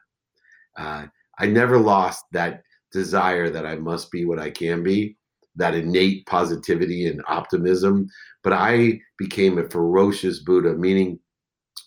[0.77, 1.07] Uh,
[1.39, 5.17] I never lost that desire that I must be what I can be,
[5.57, 8.09] that innate positivity and optimism,
[8.43, 11.19] but I became a ferocious Buddha, meaning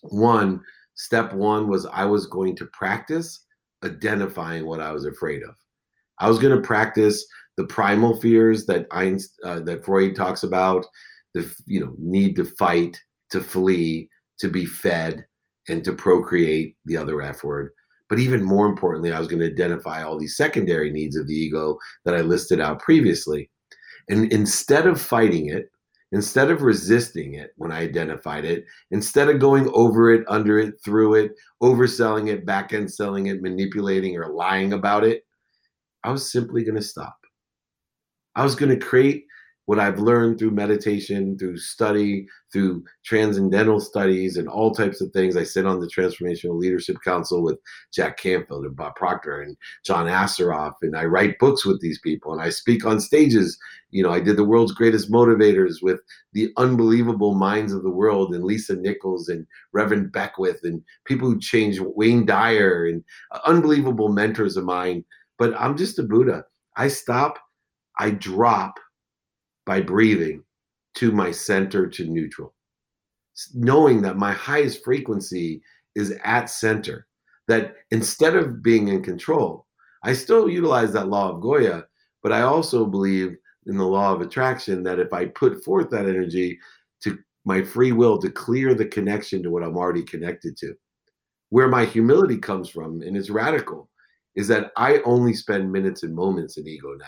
[0.02, 0.62] one,
[0.96, 3.46] step one was I was going to practice
[3.84, 5.56] identifying what I was afraid of.
[6.20, 7.26] I was going to practice
[7.58, 10.86] the primal fears that Einstein, uh, that Freud talks about,
[11.34, 13.00] the you know need to fight,
[13.32, 14.10] to flee,
[14.40, 15.26] to be fed,
[15.70, 16.76] and to procreate.
[16.86, 17.72] The other F word.
[18.09, 21.34] But even more importantly, I was going to identify all these secondary needs of the
[21.34, 23.49] ego that I listed out previously.
[24.09, 25.72] And instead of fighting it,
[26.11, 30.76] instead of resisting it when I identified it, instead of going over it, under it,
[30.84, 35.24] through it, overselling it, back end selling it, manipulating or lying about it,
[36.03, 37.18] I was simply going to stop.
[38.36, 39.26] I was going to create
[39.66, 45.38] what I've learned through meditation, through study, through transcendental studies, and all types of things.
[45.38, 47.57] I sit on the Transformational Leadership Council with
[47.93, 49.55] Jack Canfield and Bob Proctor and
[49.86, 53.57] John Assaraf, and I write books with these people, and I speak on stages.
[53.91, 56.01] You know, I did the world's greatest motivators with
[56.34, 61.39] the unbelievable minds of the world, and Lisa Nichols and Reverend Beckwith, and people who
[61.39, 65.05] changed Wayne Dyer, and uh, unbelievable mentors of mine.
[65.38, 66.43] But I'm just a Buddha.
[66.76, 67.39] I stop,
[67.97, 68.78] I drop
[69.66, 70.43] by breathing
[70.95, 72.53] to my center to neutral.
[73.53, 75.61] Knowing that my highest frequency
[75.95, 77.07] is at center,
[77.47, 79.66] that instead of being in control,
[80.03, 81.86] I still utilize that law of Goya,
[82.22, 83.36] but I also believe
[83.66, 86.59] in the law of attraction that if I put forth that energy
[87.03, 90.76] to my free will to clear the connection to what I'm already connected to,
[91.49, 93.89] where my humility comes from, and it's radical,
[94.36, 97.05] is that I only spend minutes and moments in ego now.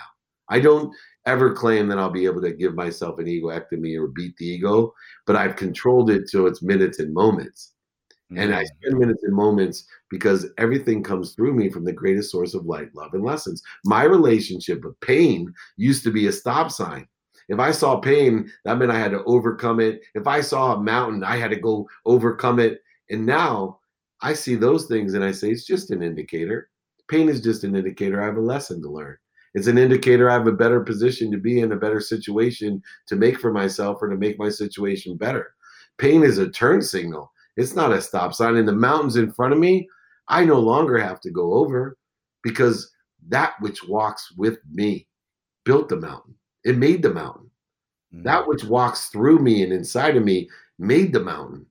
[0.49, 0.93] I don't
[1.25, 4.93] ever claim that I'll be able to give myself an egoectomy or beat the ego,
[5.25, 7.73] but I've controlled it to its minutes and moments.
[8.31, 8.41] Mm-hmm.
[8.41, 8.67] And I mm.
[8.67, 12.89] spend minutes and moments because everything comes through me from the greatest source of light,
[12.95, 13.61] love, and lessons.
[13.83, 17.07] My relationship with pain used to be a stop sign.
[17.47, 20.01] If I saw pain, that meant I had to overcome it.
[20.15, 22.81] If I saw a mountain, I had to go overcome it.
[23.11, 23.79] And now
[24.21, 26.69] I see those things and I say, it's just an indicator.
[27.07, 28.21] Pain is just an indicator.
[28.21, 29.17] I have a lesson to learn
[29.55, 33.15] it's an indicator I have a better position to be in a better situation to
[33.15, 35.55] make for myself or to make my situation better.
[35.97, 37.31] Pain is a turn signal.
[37.55, 38.57] It's not a stop sign.
[38.57, 39.87] And the mountains in front of me,
[40.27, 41.97] I no longer have to go over
[42.43, 42.91] because
[43.29, 45.07] that which walks with me
[45.63, 46.35] built the mountain.
[46.65, 47.49] It made the mountain.
[48.13, 48.23] Mm-hmm.
[48.23, 50.49] That which walks through me and inside of me
[50.79, 51.65] made the mountain.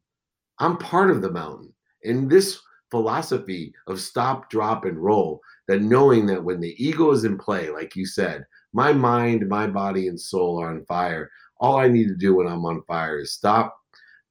[0.58, 1.70] I'm part of the mountain.
[2.02, 2.60] And this
[2.90, 7.70] philosophy of stop, drop, and roll that knowing that when the ego is in play,
[7.70, 11.30] like you said, my mind, my body, and soul are on fire.
[11.58, 13.74] All I need to do when I'm on fire is stop,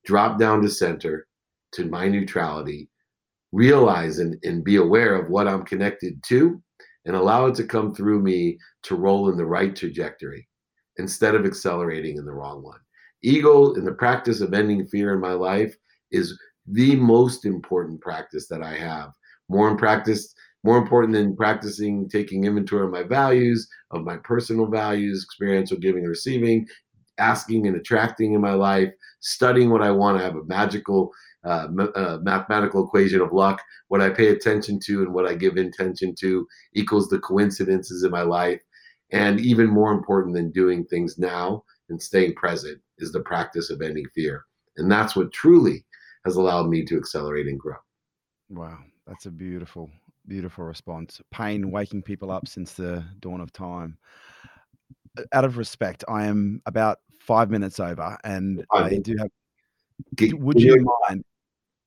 [0.06, 1.28] drop down to center,
[1.74, 2.90] to my neutrality,
[3.52, 6.62] realize and, and be aware of what I'm connected to,
[7.06, 10.48] and allow it to come through me to roll in the right trajectory
[10.98, 12.80] instead of accelerating in the wrong one.
[13.24, 15.76] Ego in the practice of ending fear in my life
[16.12, 19.12] is the most important practice that I have.
[19.50, 20.34] More in practice
[20.64, 26.04] more important than practicing taking inventory of my values, of my personal values, experiential giving
[26.04, 26.68] and receiving,
[27.18, 31.12] asking and attracting in my life, studying what I want to have a magical
[31.46, 33.62] uh, uh, mathematical equation of luck.
[33.90, 38.12] What I pay attention to and what I give intention to equals the coincidences in
[38.12, 38.62] my life.
[39.12, 43.82] And even more important than doing things now and staying present is the practice of
[43.82, 44.46] ending fear.
[44.78, 45.86] And that's what truly
[46.26, 47.76] has allowed me to accelerate and grow.
[48.50, 49.90] Wow, that's a beautiful,
[50.28, 51.22] beautiful response.
[51.32, 53.98] Pain waking people up since the dawn of time.
[55.32, 59.30] Out of respect, I am about five minutes over, and I do have.
[60.40, 61.24] Would you mind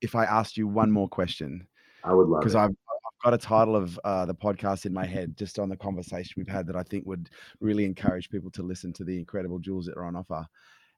[0.01, 1.67] if I asked you one more question?
[2.05, 5.05] I would love because I've, I've got a title of uh, the podcast in my
[5.05, 7.31] head just on the conversation we've had that I think would
[7.61, 10.47] really encourage people to listen to the incredible jewels that are on offer.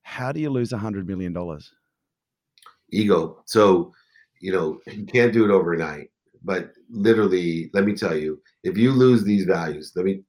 [0.02, 1.72] How do you lose a hundred million dollars?
[2.90, 3.42] Ego.
[3.46, 3.94] So,
[4.40, 6.10] you know, you can't do it overnight.
[6.42, 10.22] But literally, let me tell you, if you lose these values, let me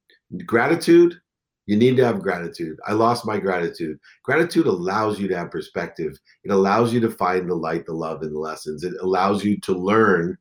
[0.46, 1.20] gratitude,
[1.66, 2.80] you need to have gratitude.
[2.88, 4.00] I lost my gratitude.
[4.24, 6.18] Gratitude allows you to have perspective.
[6.44, 8.84] It allows you to find the light, the love, and the lessons.
[8.84, 10.38] It allows you to learn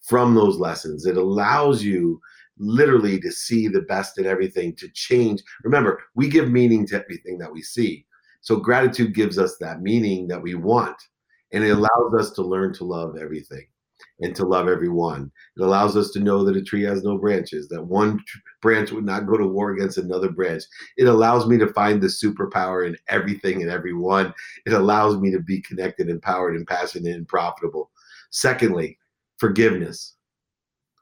[0.00, 1.04] from those lessons.
[1.04, 2.20] It allows you
[2.58, 5.42] literally to see the best in everything, to change.
[5.64, 8.06] Remember, we give meaning to everything that we see.
[8.40, 10.96] So gratitude gives us that meaning that we want.
[11.52, 13.66] And it allows us to learn to love everything
[14.20, 15.30] and to love everyone.
[15.56, 18.22] It allows us to know that a tree has no branches, that one
[18.60, 20.64] branch would not go to war against another branch.
[20.96, 24.32] It allows me to find the superpower in everything and everyone.
[24.66, 27.90] It allows me to be connected, empowered, and passionate and profitable.
[28.30, 28.98] Secondly,
[29.38, 30.16] forgiveness.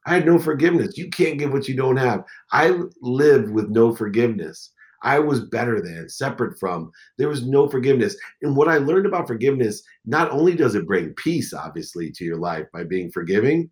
[0.07, 0.97] I had no forgiveness.
[0.97, 2.25] You can't give what you don't have.
[2.53, 4.71] I lived with no forgiveness.
[5.03, 6.91] I was better than, separate from.
[7.17, 8.17] There was no forgiveness.
[8.43, 12.39] And what I learned about forgiveness, not only does it bring peace, obviously, to your
[12.39, 13.71] life by being forgiving,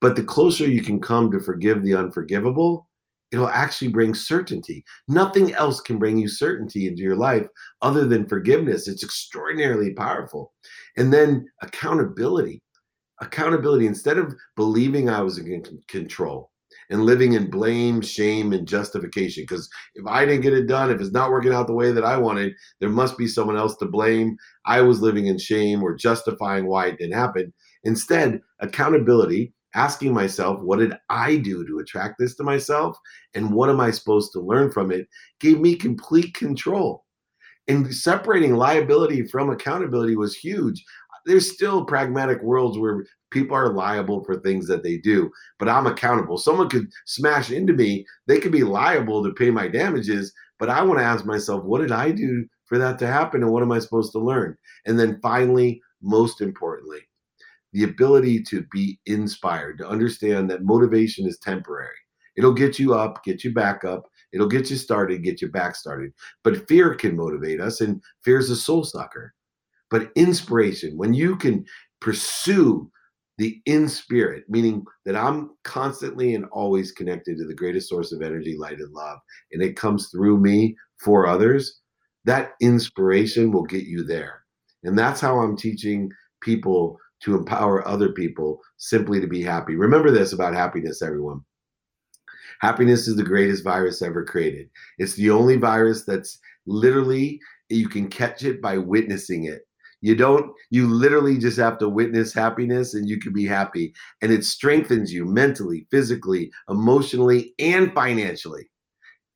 [0.00, 2.88] but the closer you can come to forgive the unforgivable,
[3.32, 4.84] it'll actually bring certainty.
[5.08, 7.46] Nothing else can bring you certainty into your life
[7.82, 8.88] other than forgiveness.
[8.88, 10.52] It's extraordinarily powerful.
[10.96, 12.62] And then accountability.
[13.20, 16.52] Accountability, instead of believing I was in control,
[16.90, 19.44] and living in blame, shame, and justification.
[19.44, 22.04] Because if I didn't get it done, if it's not working out the way that
[22.04, 24.36] I wanted, there must be someone else to blame.
[24.64, 27.52] I was living in shame or justifying why it didn't happen.
[27.84, 32.96] Instead, accountability, asking myself, what did I do to attract this to myself?
[33.34, 35.06] And what am I supposed to learn from it?
[35.40, 37.04] gave me complete control.
[37.68, 40.82] And separating liability from accountability was huge
[41.28, 45.86] there's still pragmatic worlds where people are liable for things that they do, but I'm
[45.86, 46.38] accountable.
[46.38, 50.82] Someone could smash into me, they could be liable to pay my damages, but I
[50.82, 53.72] want to ask myself, what did I do for that to happen and what am
[53.72, 54.56] I supposed to learn?
[54.86, 57.00] And then finally, most importantly,
[57.72, 61.94] the ability to be inspired, to understand that motivation is temporary.
[62.36, 65.74] It'll get you up, get you back up, it'll get you started, get you back
[65.76, 66.12] started.
[66.44, 69.34] But fear can motivate us, and fear is a soul sucker.
[69.90, 71.64] But inspiration, when you can
[72.00, 72.90] pursue
[73.38, 78.20] the in spirit, meaning that I'm constantly and always connected to the greatest source of
[78.20, 79.18] energy, light, and love,
[79.52, 81.80] and it comes through me for others,
[82.24, 84.42] that inspiration will get you there.
[84.84, 86.10] And that's how I'm teaching
[86.42, 89.76] people to empower other people simply to be happy.
[89.76, 91.40] Remember this about happiness, everyone.
[92.60, 94.68] Happiness is the greatest virus ever created.
[94.98, 99.62] It's the only virus that's literally, you can catch it by witnessing it.
[100.00, 103.92] You don't, you literally just have to witness happiness and you can be happy.
[104.22, 108.68] And it strengthens you mentally, physically, emotionally, and financially.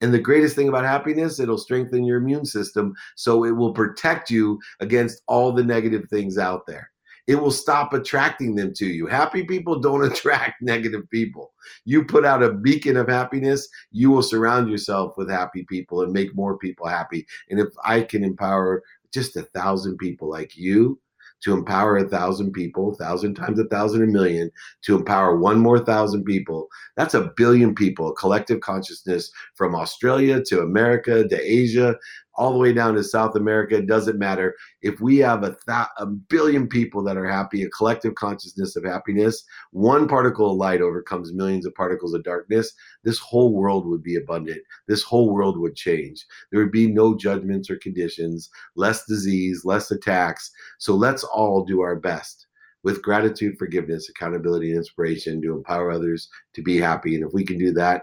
[0.01, 2.93] And the greatest thing about happiness, it'll strengthen your immune system.
[3.17, 6.91] So it will protect you against all the negative things out there.
[7.29, 9.07] It will stop attracting them to you.
[9.07, 11.53] Happy people don't attract negative people.
[11.85, 16.13] You put out a beacon of happiness, you will surround yourself with happy people and
[16.13, 17.25] make more people happy.
[17.51, 18.83] And if I can empower
[19.13, 20.99] just a thousand people like you
[21.43, 24.51] to empower a thousand people, thousand times a thousand, a million,
[24.83, 26.69] to empower one more thousand people.
[26.97, 31.97] That's a billion people, collective consciousness from Australia to America to Asia
[32.35, 33.77] all the way down to South America.
[33.77, 34.55] It doesn't matter.
[34.81, 38.85] If we have a, th- a billion people that are happy, a collective consciousness of
[38.85, 42.73] happiness, one particle of light overcomes millions of particles of darkness,
[43.05, 44.63] this whole world would be abundant.
[44.89, 46.25] This whole world would change.
[46.51, 50.51] There would be no judgments or conditions, less disease, less attacks.
[50.79, 52.47] So let's all do our best
[52.83, 57.15] with gratitude, forgiveness, accountability, and inspiration to empower others to be happy.
[57.15, 58.03] And if we can do that,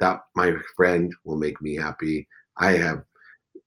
[0.00, 2.28] that, my friend, will make me happy.
[2.58, 3.04] I have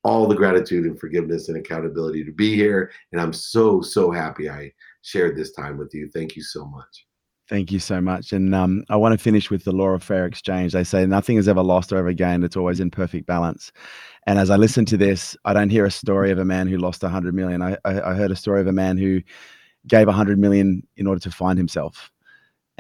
[0.04, 2.92] all the gratitude and forgiveness and accountability to be here.
[3.12, 4.72] And I'm so, so happy I
[5.02, 6.10] shared this time with you.
[6.14, 7.06] Thank you so much.
[7.50, 8.32] Thank you so much.
[8.32, 10.72] And um, I want to finish with the law of fair exchange.
[10.72, 13.74] They say nothing is ever lost or ever gained, it's always in perfect balance.
[14.26, 16.78] And as I listen to this, I don't hear a story of a man who
[16.78, 17.62] lost 100 million.
[17.62, 19.22] I, I, I heard a story of a man who
[19.88, 22.12] gave 100 million in order to find himself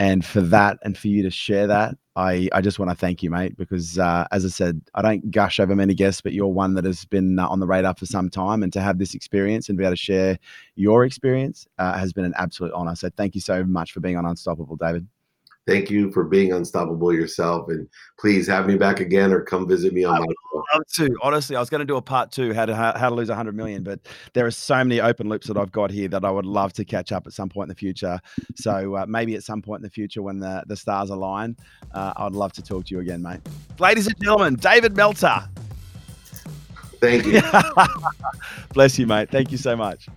[0.02, 3.22] And for that, and for you to share that, I, I just want to thank
[3.22, 6.48] you, mate, because uh, as I said, I don't gush over many guests, but you're
[6.48, 8.64] one that has been uh, on the radar for some time.
[8.64, 10.40] And to have this experience and be able to share
[10.74, 12.96] your experience uh, has been an absolute honor.
[12.96, 15.06] So thank you so much for being on Unstoppable, David.
[15.68, 17.88] Thank you for being unstoppable yourself, and
[18.20, 20.26] please have me back again or come visit me on I my.
[20.26, 21.16] Would love to.
[21.22, 23.56] Honestly, I was going to do a part two, how to how, to lose 100
[23.56, 24.00] million, but
[24.34, 26.86] there are so many open loops that I've got here that I would love to
[26.86, 28.20] catch up at some point in the future.
[28.56, 31.56] So uh, maybe at some point in the future, when the the stars align,
[31.94, 33.42] uh, I'd love to talk to you again, mate.
[33.80, 35.48] Ladies and gentlemen, David Meltzer.
[37.00, 37.42] Thank you.
[38.74, 39.30] Bless you, mate.
[39.30, 40.08] Thank you so much.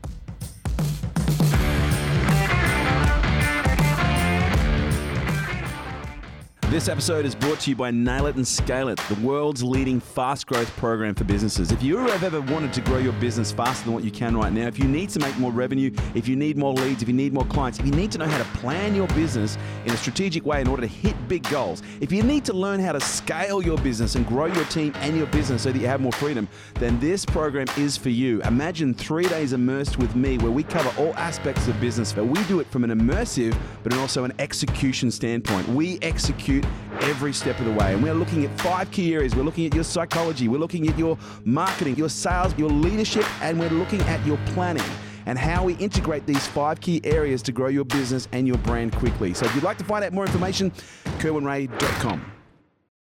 [6.74, 10.00] This episode is brought to you by Nail It and Scale It, the world's leading
[10.00, 11.70] fast growth program for businesses.
[11.70, 14.52] If you have ever wanted to grow your business faster than what you can right
[14.52, 17.14] now, if you need to make more revenue, if you need more leads, if you
[17.14, 19.96] need more clients, if you need to know how to plan your business in a
[19.96, 23.00] strategic way in order to hit big goals, if you need to learn how to
[23.00, 26.10] scale your business and grow your team and your business so that you have more
[26.10, 26.48] freedom,
[26.80, 28.42] then this program is for you.
[28.42, 32.42] Imagine three days immersed with me where we cover all aspects of business, but we
[32.46, 35.68] do it from an immersive but also an execution standpoint.
[35.68, 36.63] We execute
[37.00, 37.94] every step of the way.
[37.94, 39.34] And we're looking at five key areas.
[39.34, 43.58] We're looking at your psychology, we're looking at your marketing, your sales, your leadership, and
[43.58, 44.84] we're looking at your planning
[45.26, 48.92] and how we integrate these five key areas to grow your business and your brand
[48.92, 49.34] quickly.
[49.34, 50.70] So if you'd like to find out more information,
[51.18, 52.30] kerwinrae.com.